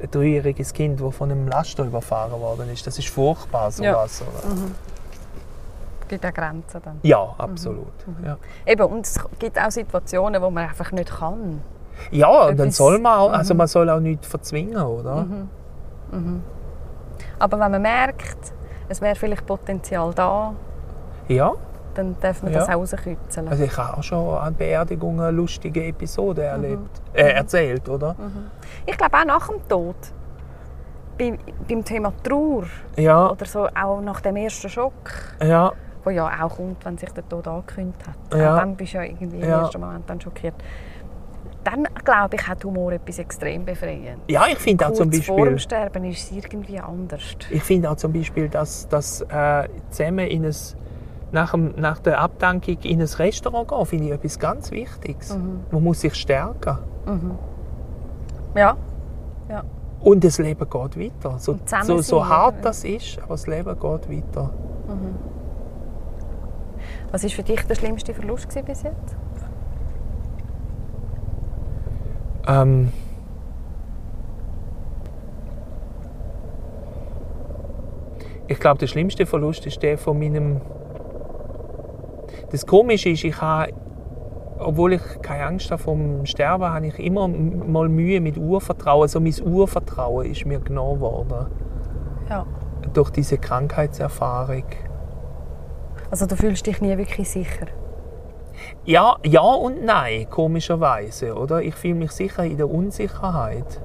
[0.00, 2.86] ein dreijähriges Kind, das von einem Laster überfahren worden ist.
[2.86, 3.92] Das ist furchtbar, Ja.
[4.06, 4.22] sowas.
[4.22, 4.54] Oder?
[6.00, 6.98] Es gibt auch Grenzen dann.
[7.02, 7.92] Ja, absolut.
[8.06, 8.24] Mhm.
[8.24, 11.60] Ja, Eben, und es gibt auch Situationen, wo man einfach nicht kann.
[12.10, 13.34] ja und dann Etwas- soll man auch, Mhm.
[13.34, 15.26] also man soll auch nichts verzwingen, oder?
[17.38, 18.52] Aber wenn man merkt,
[18.88, 20.54] es wäre vielleicht Potenzial da,
[21.28, 21.52] Ja,
[21.94, 22.60] dann darf man Ja.
[22.60, 23.48] das auch rauskitzeln.
[23.48, 26.50] also ich habe auch schon an Beerdigungen lustige Episoden Mhm.
[26.50, 28.14] erlebt, äh, erzählt, oder?
[28.86, 29.96] Ich glaube auch nach dem Tod,
[31.18, 31.38] beim,
[31.68, 32.64] beim Thema Trauer
[32.96, 34.92] Ja, oder so, auch nach dem ersten Schock,
[35.42, 35.72] ja,
[36.04, 38.38] wo ja auch kommt, wenn sich der Tod angekündigt hat.
[38.38, 38.54] Ja.
[38.54, 40.54] Auch dann bist du ja irgendwie im ersten Moment dann schockiert.
[41.64, 44.18] Dann, glaube ich, hat Humor etwas extrem befreiend.
[44.28, 47.22] ja, ich finde auch Kurz zum vor dem Beispiel, Sterben ist es irgendwie anders.
[47.50, 50.56] ich finde auch zum Beispiel, dass, dass äh, zusammen in ein,
[51.32, 55.36] nach, dem, nach der Abdankung in ein Restaurant gehen, finde ich etwas ganz Wichtiges.
[55.36, 55.60] Mhm.
[55.70, 56.78] Man muss sich stärken.
[58.54, 58.76] Ja,
[60.00, 61.38] Und das Leben geht weiter.
[61.38, 64.50] So, so, so hart das ist, aber das Leben geht weiter.
[67.10, 69.16] was war für dich der schlimmste Verlust bis jetzt?
[72.46, 72.92] Ähm,
[78.48, 80.60] ich glaube, der schlimmste Verlust ist der von meinem.
[82.52, 83.72] Das Komische ist, ich habe,
[84.58, 89.02] obwohl ich keine Angst habe vom Sterben, habe ich immer mal Mühe mit Urvertrauen.
[89.02, 91.46] Also mein Urvertrauen ist mir genommen worden
[92.28, 92.46] Ja.
[92.92, 94.64] durch diese Krankheitserfahrung.
[96.10, 97.66] Also du fühlst dich nie wirklich sicher.
[98.84, 101.62] Ja, ja und nein, komischerweise, oder?
[101.62, 103.80] Ich fühle mich sicher in der Unsicherheit.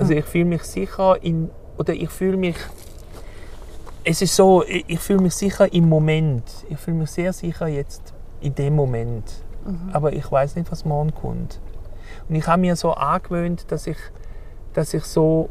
[0.00, 2.56] Also ich fühle mich sicher in, oder ich fühle mich,
[4.04, 6.44] es ist so, ich ich fühle mich sicher im Moment.
[6.68, 9.44] Ich fühle mich sehr sicher jetzt in dem Moment.
[9.92, 11.60] Aber ich weiß nicht, was morgen kommt.
[12.28, 13.96] Und ich habe mir so angewöhnt, dass ich,
[14.74, 15.48] dass ich so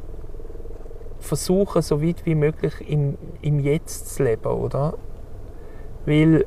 [1.19, 4.93] versuche, so weit wie möglich im, im Jetzt zu leben, oder?
[6.05, 6.45] Weil,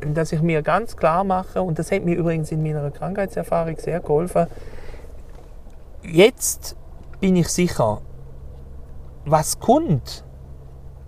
[0.00, 4.00] dass ich mir ganz klar mache, und das hat mir übrigens in meiner Krankheitserfahrung sehr
[4.00, 4.46] geholfen,
[6.02, 6.76] jetzt
[7.20, 8.00] bin ich sicher,
[9.26, 10.24] was kommt,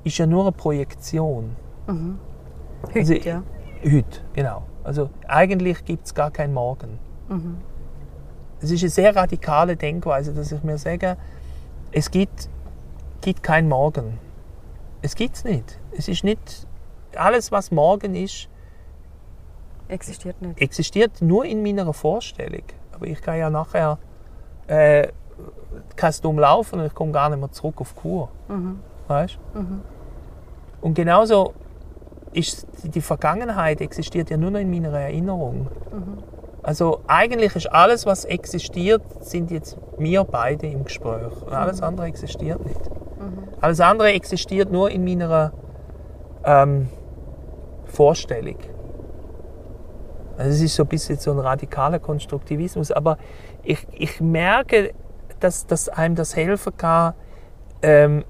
[0.04, 1.56] ist ja nur eine Projektion.
[1.86, 3.42] Heute, Also, ja.
[3.84, 4.62] Heute, genau.
[4.84, 6.98] Also eigentlich gibt es gar keinen Morgen.
[8.60, 11.16] Es ist eine sehr radikale Denkweise, dass ich mir sage,
[11.92, 12.48] es gibt,
[13.20, 14.18] gibt keinen Morgen.
[15.02, 15.78] Es gibt es nicht.
[15.96, 16.66] Es ist nicht,
[17.16, 18.48] alles was morgen ist,
[19.88, 20.60] Existiert nicht.
[20.60, 22.62] existiert nur in meiner Vorstellung.
[22.92, 23.98] Aber ich kann ja nachher
[24.66, 25.08] äh,
[25.96, 28.28] kannst dumm laufen und ich komme gar nicht mehr zurück auf Kur.
[29.10, 29.38] Weißt?
[30.80, 31.52] Und genauso
[32.32, 35.66] ist die- Vergangenheit existiert ja nur noch in meiner Erinnerung.
[36.62, 41.42] Also eigentlich ist alles, was existiert, sind jetzt wir beide im Gespräch.
[41.44, 42.80] Und alles andere existiert nicht.
[43.60, 45.52] Alles andere existiert nur in meiner
[46.44, 46.88] ähm,
[47.86, 48.58] Vorstellung.
[50.38, 53.18] Also es ist so ein bisschen so ein radikaler Konstruktivismus, aber
[53.64, 54.92] ich, ich merke,
[55.40, 57.14] dass, dass einem das helfen kann,
[57.82, 58.24] ähm,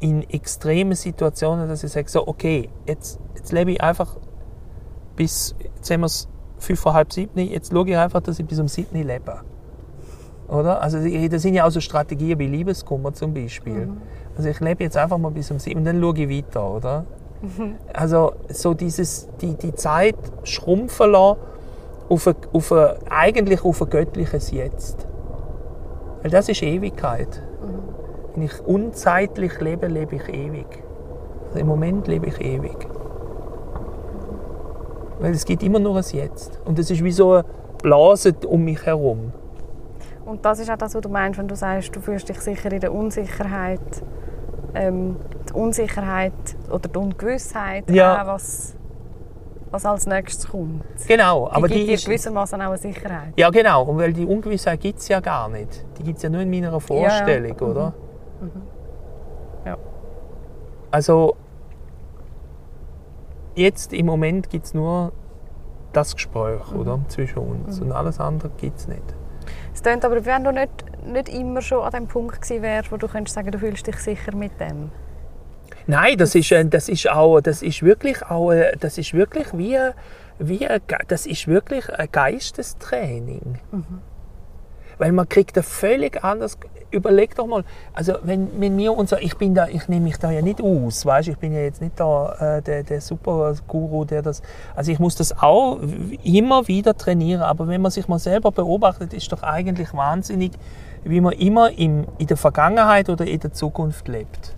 [0.00, 4.16] in extremen Situationen, dass ich sage, so, okay, jetzt, jetzt lebe ich einfach
[5.16, 6.28] bis, jetzt haben wir es
[6.58, 9.40] fünf vor halb sieben, jetzt schaue ich einfach, dass ich bis um sieben lebe.
[10.48, 10.80] Oder?
[10.80, 13.88] Also das sind ja auch so Strategien wie Liebeskummer zum Beispiel.
[14.36, 17.04] Also ich lebe jetzt einfach mal bis um sieben und dann schaue ich weiter, oder?
[17.92, 21.38] Also so dieses, die, die Zeit schrumpfen lassen
[22.08, 25.06] auf, ein, auf ein, eigentlich auf ein göttliches Jetzt.
[26.22, 27.42] Weil das ist Ewigkeit.
[28.38, 30.66] Wenn ich unzeitlich lebe, lebe ich ewig.
[31.48, 32.86] Also Im Moment lebe ich ewig.
[35.18, 36.60] Weil es gibt immer nur ein Jetzt.
[36.64, 37.44] Und es ist wie so eine
[37.82, 39.32] Blase um mich herum.
[40.24, 42.70] Und das ist auch das, was du meinst, wenn du sagst, du fühlst dich sicher
[42.70, 43.80] in der Unsicherheit.
[44.74, 45.16] Ähm,
[45.48, 46.32] die Unsicherheit
[46.70, 48.22] oder die Ungewissheit, Ja.
[48.22, 48.76] auch was,
[49.72, 50.84] was als nächstes kommt.
[51.08, 53.32] Genau, Die aber gibt die dir ist, gewissermaßen auch eine Sicherheit.
[53.36, 53.82] Ja, genau.
[53.82, 55.84] Und weil die Ungewissheit gibt es ja gar nicht.
[55.98, 57.92] Die gibt es ja nur in meiner Vorstellung, Mhm.
[58.40, 59.70] Oder?
[59.70, 59.76] Ja.
[60.90, 61.36] Also,
[63.54, 65.12] jetzt im Moment gibt es nur
[65.92, 66.80] das Gespräch, Mhm.
[66.80, 67.00] oder?
[67.08, 67.80] Zwischen uns.
[67.80, 69.02] Und alles andere gibt es nicht.
[69.74, 70.70] Es klingt aber, wenn du nicht,
[71.06, 73.96] nicht immer schon an dem Punkt gewesen wärst, wo du könntest sagen, du fühlst dich
[73.96, 74.90] sicher mit dem.
[75.86, 79.46] Nein, das ist, äh, das ist auch, das ist wirklich auch, äh, das ist wirklich
[79.56, 79.78] wie,
[80.38, 83.58] wie, ein Ge- das ist wirklich ein Geistestraining.
[84.98, 86.58] Weil man kriegt ein völlig anderes,
[86.90, 90.30] überleg doch mal, also wenn, wenn mir unser, ich bin da, ich nehme mich da
[90.30, 94.04] ja nicht aus, weißt, ich bin ja jetzt nicht da äh, der, der super Guru,
[94.04, 94.42] der das,
[94.74, 95.78] also ich muss das auch
[96.24, 100.52] immer wieder trainieren, aber wenn man sich mal selber beobachtet, ist doch eigentlich wahnsinnig,
[101.04, 104.54] wie man immer im, in der Vergangenheit oder in der Zukunft lebt.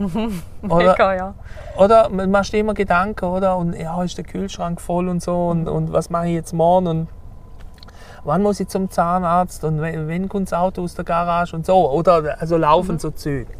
[0.62, 1.34] Oder, Mega, ja.
[1.76, 3.58] oder man macht immer Gedanken, oder?
[3.58, 6.86] Und ja, ist der Kühlschrank voll und so und, und was mache ich jetzt morgen
[6.86, 7.08] und
[8.24, 11.66] wann muss ich zum Zahnarzt und wenn, wenn kommt das Auto aus der Garage und
[11.66, 12.36] so, oder?
[12.40, 13.52] Also laufen so Züge.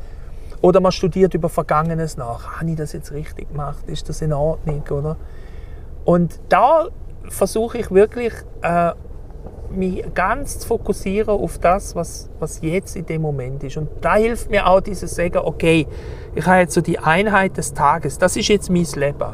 [0.63, 2.61] Oder man studiert über Vergangenes nach.
[2.61, 3.85] Habe ich das jetzt richtig gemacht?
[3.87, 5.17] Ist das in Ordnung, oder?
[6.05, 6.89] Und da
[7.29, 8.93] versuche ich wirklich, äh,
[9.71, 13.77] mich ganz zu fokussieren auf das, was, was jetzt in dem Moment ist.
[13.77, 15.87] Und da hilft mir auch dieses Sagen, okay,
[16.35, 19.33] ich habe jetzt so die Einheit des Tages, das ist jetzt mein Leben.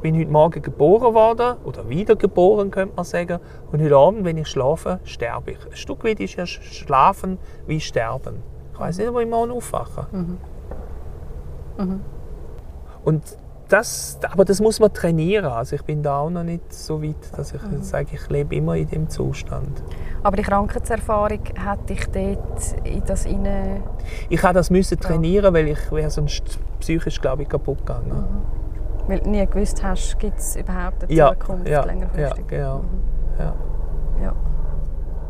[0.00, 3.38] Ich bin heute Morgen geboren worden, oder wiedergeboren, könnte man sagen.
[3.70, 5.58] Und heute Abend, wenn ich schlafe, sterbe ich.
[5.66, 7.36] Ein Stück weit ist ja Sch- Schlafen
[7.66, 8.36] wie Sterben.
[8.72, 10.06] Ich weiß nicht, wo ich morgen aufwache.
[13.04, 13.22] Und
[13.68, 15.44] das, aber das muss man trainieren.
[15.44, 18.76] Also ich bin da auch noch nicht so weit, dass ich sage, ich lebe immer
[18.76, 19.82] in dem Zustand.
[20.22, 23.82] Aber die Krankheitserfahrung hat dich dort in das inne
[24.30, 28.24] Ich habe das müssen trainieren, weil ich wäre sonst psychisch, glaube ich, kaputt gegangen.
[29.10, 32.48] Weil du nie gewusst hast, gibt es überhaupt eine Ja, Zukunft ja, ja, längerfristig.
[32.48, 32.84] genau.
[33.38, 33.54] Ja.
[34.22, 34.32] Ja.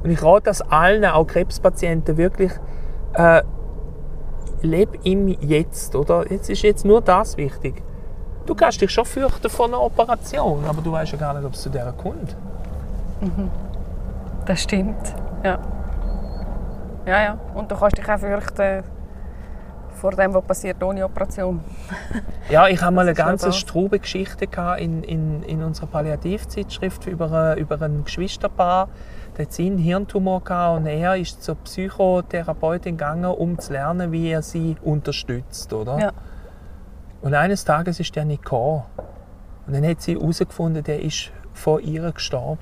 [0.02, 2.52] Und ich rate das allen, auch Krebspatienten, wirklich,
[3.14, 3.42] äh,
[4.62, 6.30] leb im Jetzt, oder?
[6.30, 7.82] Jetzt ist jetzt nur das wichtig.
[8.46, 11.54] Du kannst dich schon fürchten vor einer Operation, aber du weißt ja gar nicht, ob
[11.54, 12.36] es zu der kommt.
[14.46, 15.14] Das stimmt.
[15.44, 15.58] Ja.
[17.06, 17.38] Ja, ja.
[17.54, 18.82] Und du kannst dich auch fürchten
[20.00, 21.60] vor dem, was passiert ohne Operation.
[22.50, 24.46] Ja, ich habe mal eine ganz strube Geschichte
[24.78, 28.88] in, in, in unserer Palliativzeitschrift über, ein- über ein Geschwisterpaar.
[29.38, 34.30] Der hat einen Hirntumor gehabt und er ist zur Psychotherapeutin gegangen, um zu lernen, wie
[34.30, 35.98] er sie unterstützt, oder?
[36.00, 36.12] Ja.
[37.22, 38.82] Und eines Tages ist der nicht gekommen.
[39.66, 42.58] Und dann hat sie herausgefunden, der ist vor ihr gestorben.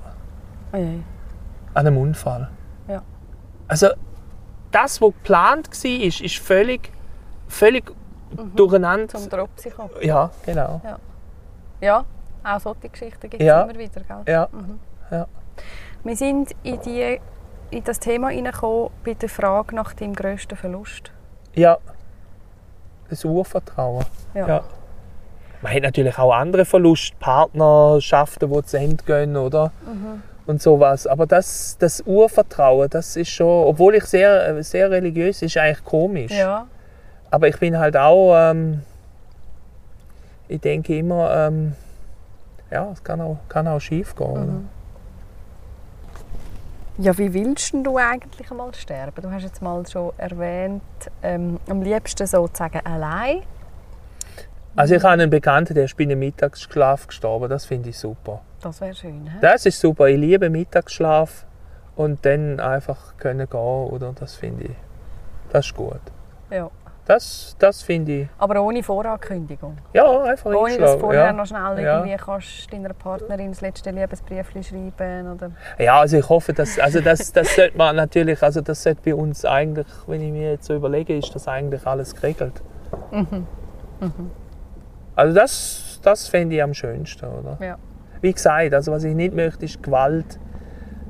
[0.71, 0.77] Oh.
[0.77, 2.49] An einem Unfall.
[2.87, 3.01] Ja.
[3.67, 3.87] Also,
[4.71, 6.91] das, was geplant war, ist, ist völlig,
[7.49, 7.91] völlig
[8.55, 9.07] durcheinander.
[9.09, 9.89] Zum Drops kommen.
[10.01, 10.81] Ja, genau.
[11.81, 12.05] Ja,
[12.43, 13.63] auch solche Geschichten gibt es Ja.
[13.63, 14.01] immer wieder.
[14.01, 14.47] Gell?
[15.11, 15.27] Ja.
[16.03, 17.19] Wir sind in, die,
[17.71, 21.11] in das Thema hineingekommen bei der Frage nach deinem grössten Verlust.
[21.55, 21.77] Ja.
[23.09, 24.05] Das Urvertrauen.
[24.33, 24.47] Ja.
[24.47, 24.63] Ja.
[25.61, 29.71] Man hat natürlich auch andere Verluste, Partnerschaften, die zu Ende gehen, oder?
[30.45, 31.05] Und sowas.
[31.05, 36.31] Aber das, das Urvertrauen, das ist schon, obwohl ich sehr, sehr religiös ist eigentlich komisch.
[36.31, 36.67] Ja.
[37.31, 38.81] Aber ich bin halt auch, ähm,
[40.47, 41.75] ich denke immer, ähm,
[42.71, 44.27] ja, es kann auch, kann auch schief gehen.
[44.27, 44.61] oder?
[46.97, 49.21] Ja, wie willst du eigentlich einmal sterben?
[49.21, 50.81] Du hast jetzt mal schon erwähnt,
[51.23, 53.43] ähm, am liebsten sozusagen allein.
[54.75, 57.49] Also ich habe einen Bekannten, der ist bei einem Mittagsschlaf gestorben.
[57.49, 58.41] Das finde ich super.
[58.61, 59.29] Das wäre schön.
[59.29, 59.37] He?
[59.41, 60.07] Das ist super.
[60.07, 61.45] Ich liebe Mittagsschlaf
[61.95, 64.13] und dann einfach können gehen, oder?
[64.19, 64.75] Das finde ich,
[65.51, 66.01] das ist gut.
[66.49, 66.69] Ja.
[67.09, 69.75] Das, das finde ich, Aber ohne Vorankündigung.
[69.93, 71.33] ja, einfach Ohne dass du vorher ja.
[71.33, 71.97] noch schnell Ja.
[72.05, 75.49] irgendwie kannst deiner Partnerin das letzte Liebesbrief schreiben oder
[75.79, 79.15] Ja, also ich hoffe, dass, also das, das sollte man natürlich, also das sollte bei
[79.15, 82.61] uns eigentlich, wenn ich mir jetzt so überlege, ist das eigentlich alles geregelt.
[83.09, 83.47] Mhm.
[85.15, 87.57] Also das, das fände ich am schönsten, oder?
[87.59, 87.77] Ja.
[88.21, 90.39] Wie gesagt, also was ich nicht möchte, ist Gewalt,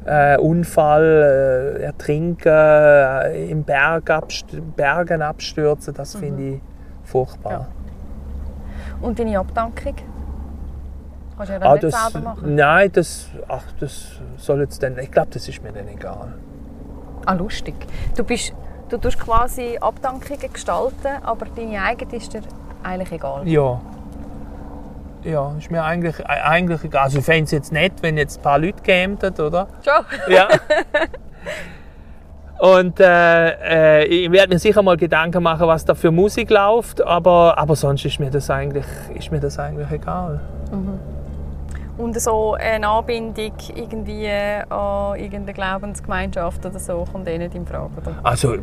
[0.06, 4.46] äh, Unfall, äh, Ertrinken, äh, im Berg abst
[4.76, 6.62] Bergen abstürzen, das finde ich
[7.04, 7.52] furchtbar.
[7.60, 7.60] Mhm.
[7.60, 9.08] Ja.
[9.08, 9.96] Und deine Abdankung?
[11.38, 12.56] Kannst du ja Ah, nicht das, selber machen.
[12.56, 16.34] nein, das, ach, das soll jetzt dann, ich glaube, das ist mir dann egal.
[17.26, 17.76] Ah, lustig.
[18.18, 18.54] Du, bist,
[18.90, 22.42] du tust quasi Abdankungen gestalten, aber deine eigene ist dir
[22.84, 23.48] eigentlich egal.
[23.48, 23.80] Ja.
[25.24, 27.04] Ja, ist mir eigentlich, äh, eigentlich egal.
[27.04, 29.68] Also ich fände es jetzt nett, wenn jetzt ein paar Leute kämen, oder?
[29.84, 30.34] Schon?
[30.34, 30.48] Ja.
[32.60, 37.02] Und äh, äh, ich werde mir sicher mal Gedanken machen, was da für Musik läuft,
[37.02, 40.42] aber, aber sonst ist mir das eigentlich, ist mir das eigentlich egal.
[42.00, 47.90] Und so eine Anbindung irgendwie an irgendeine Glaubensgemeinschaft oder so kommt eh nicht in Frage,
[48.02, 48.16] oder?
[48.24, 48.56] Also,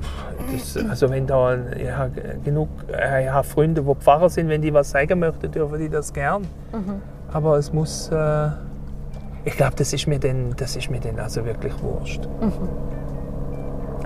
[0.51, 4.63] das, also wenn da ich habe genug, äh, ich habe Freunde, die Pfarrer sind, wenn
[4.63, 6.47] die was sagen möchten, dürfen die das gern.
[7.31, 8.49] Aber es muss, äh,
[9.45, 12.27] ich glaube, das ist mir dann, das ist mir dann also wirklich wurscht.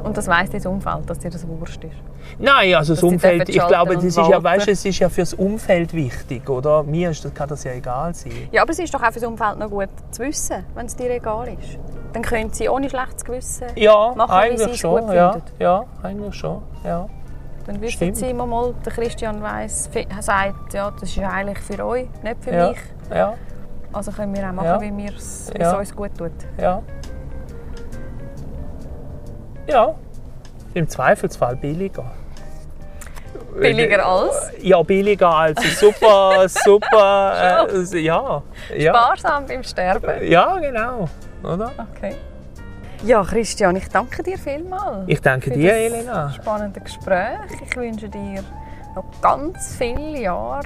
[0.02, 2.09] Und das weiss dein Umfeld, dass dir das wurscht ist.
[2.38, 5.92] Nein, also das Umfeld, ich glaube, das ist ja, weißt, es ist ja fürs Umfeld
[5.94, 6.82] wichtig, oder?
[6.82, 8.32] Mir ist das, kann das ja egal sein.
[8.52, 10.96] Ja, aber es ist doch auch für das Umfeld noch gut zu wissen, wenn es
[10.96, 11.78] dir egal ist.
[12.12, 15.00] Dann können sie ohne schlechtes Gewissen Ja, machen, wie sie schon.
[15.06, 15.46] gut Ja, finden.
[15.58, 16.62] ja, eigentlich schon.
[16.84, 17.06] Ja.
[17.66, 18.16] Dann wissen Stimmt.
[18.16, 19.88] sie immer mal, der Christian weiss,
[20.20, 22.68] sagt, ja, das ist eigentlich für euch, nicht für Ja.
[22.70, 22.78] mich.
[23.14, 23.34] Ja,
[23.92, 24.80] Also können wir auch machen, Ja.
[24.80, 25.76] wie es Ja.
[25.78, 26.30] uns gut tut.
[26.58, 26.80] ja.
[29.68, 29.94] Ja,
[30.74, 32.04] im Zweifelsfall billiger.
[33.58, 34.52] Billiger als?
[34.62, 37.66] Ja, billiger als super, super.
[37.92, 38.42] Äh, ja,
[38.76, 38.94] ja.
[38.94, 40.24] Sparsam beim Sterben.
[40.28, 41.08] Ja, genau.
[41.42, 41.72] Oder?
[41.96, 42.14] Okay.
[43.04, 45.04] Ja, Christian, ich danke dir vielmals.
[45.06, 46.30] Ich danke dir, das Elena.
[46.32, 47.38] spannende Gespräch.
[47.66, 48.44] Ich wünsche dir
[48.94, 50.60] noch ganz viele Jahre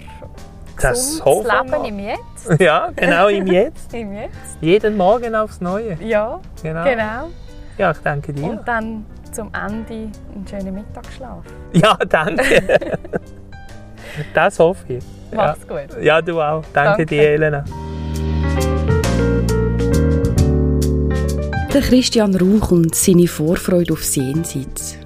[0.80, 1.78] Das gesundes hoffen wir.
[1.82, 2.60] Leben im Jetzt.
[2.60, 3.94] Ja, genau, im Jetzt.
[3.94, 4.58] Im Jetzt.
[4.60, 5.96] Jeden Morgen aufs Neue.
[6.00, 6.84] Ja, Genau.
[6.84, 7.28] genau.
[7.78, 8.44] Ja, ich danke dir.
[8.50, 11.44] Und dann zum Ende einen schönen Mittagsschlaf.
[11.72, 12.62] Ja, danke.
[14.34, 15.04] das hoffe ich.
[15.32, 15.36] Ja.
[15.36, 16.02] Mach's gut.
[16.02, 16.64] ja, du auch.
[16.72, 17.06] Danke, Danke.
[17.06, 17.64] dir, Elena.
[21.72, 24.96] Der Christian Rauch und seine Vorfreude aufs Jenseits.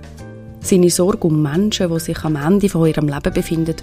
[0.61, 3.77] Seine Sorge um Menschen, die sich am Ende von ihrem Leben befinden.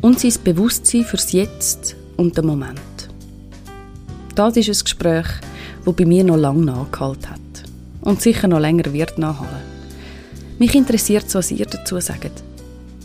[0.00, 2.78] Und sein Bewusstsein fürs Jetzt und den Moment.
[4.36, 5.26] Das ist ein Gespräch,
[5.84, 7.43] das bei mir noch lange nachgehalten hat.
[8.04, 9.74] Und sicher noch länger wird nachhalten.
[10.58, 12.42] Mich interessiert, was ihr dazu sagt.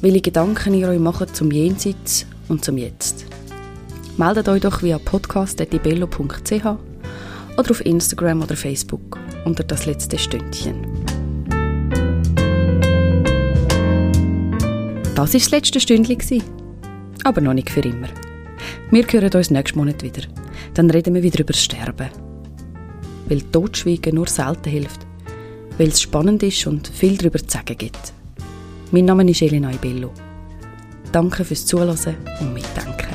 [0.02, 3.26] Welche Gedanken ihr euch macht zum Jenseits und zum Jetzt.
[4.18, 6.66] Meldet euch doch via podcast.ibello.ch
[7.58, 10.76] oder auf Instagram oder Facebook unter das letzte Stündchen.
[15.16, 16.44] Das war das letzte Stündchen.
[17.24, 18.08] Aber noch nicht für immer.
[18.92, 20.24] Wir hören uns nächsten Monat wieder.
[20.74, 22.29] Dann reden wir wieder über das Sterben.
[23.30, 25.06] Weil Totschweigen nur selten hilft.
[25.78, 28.14] Weil es spannend ist und viel darüber zu sagen gibt.
[28.92, 30.12] Mein Name ist Elena Ibello.
[31.12, 33.09] Danke fürs Zuhören und Mitdenken.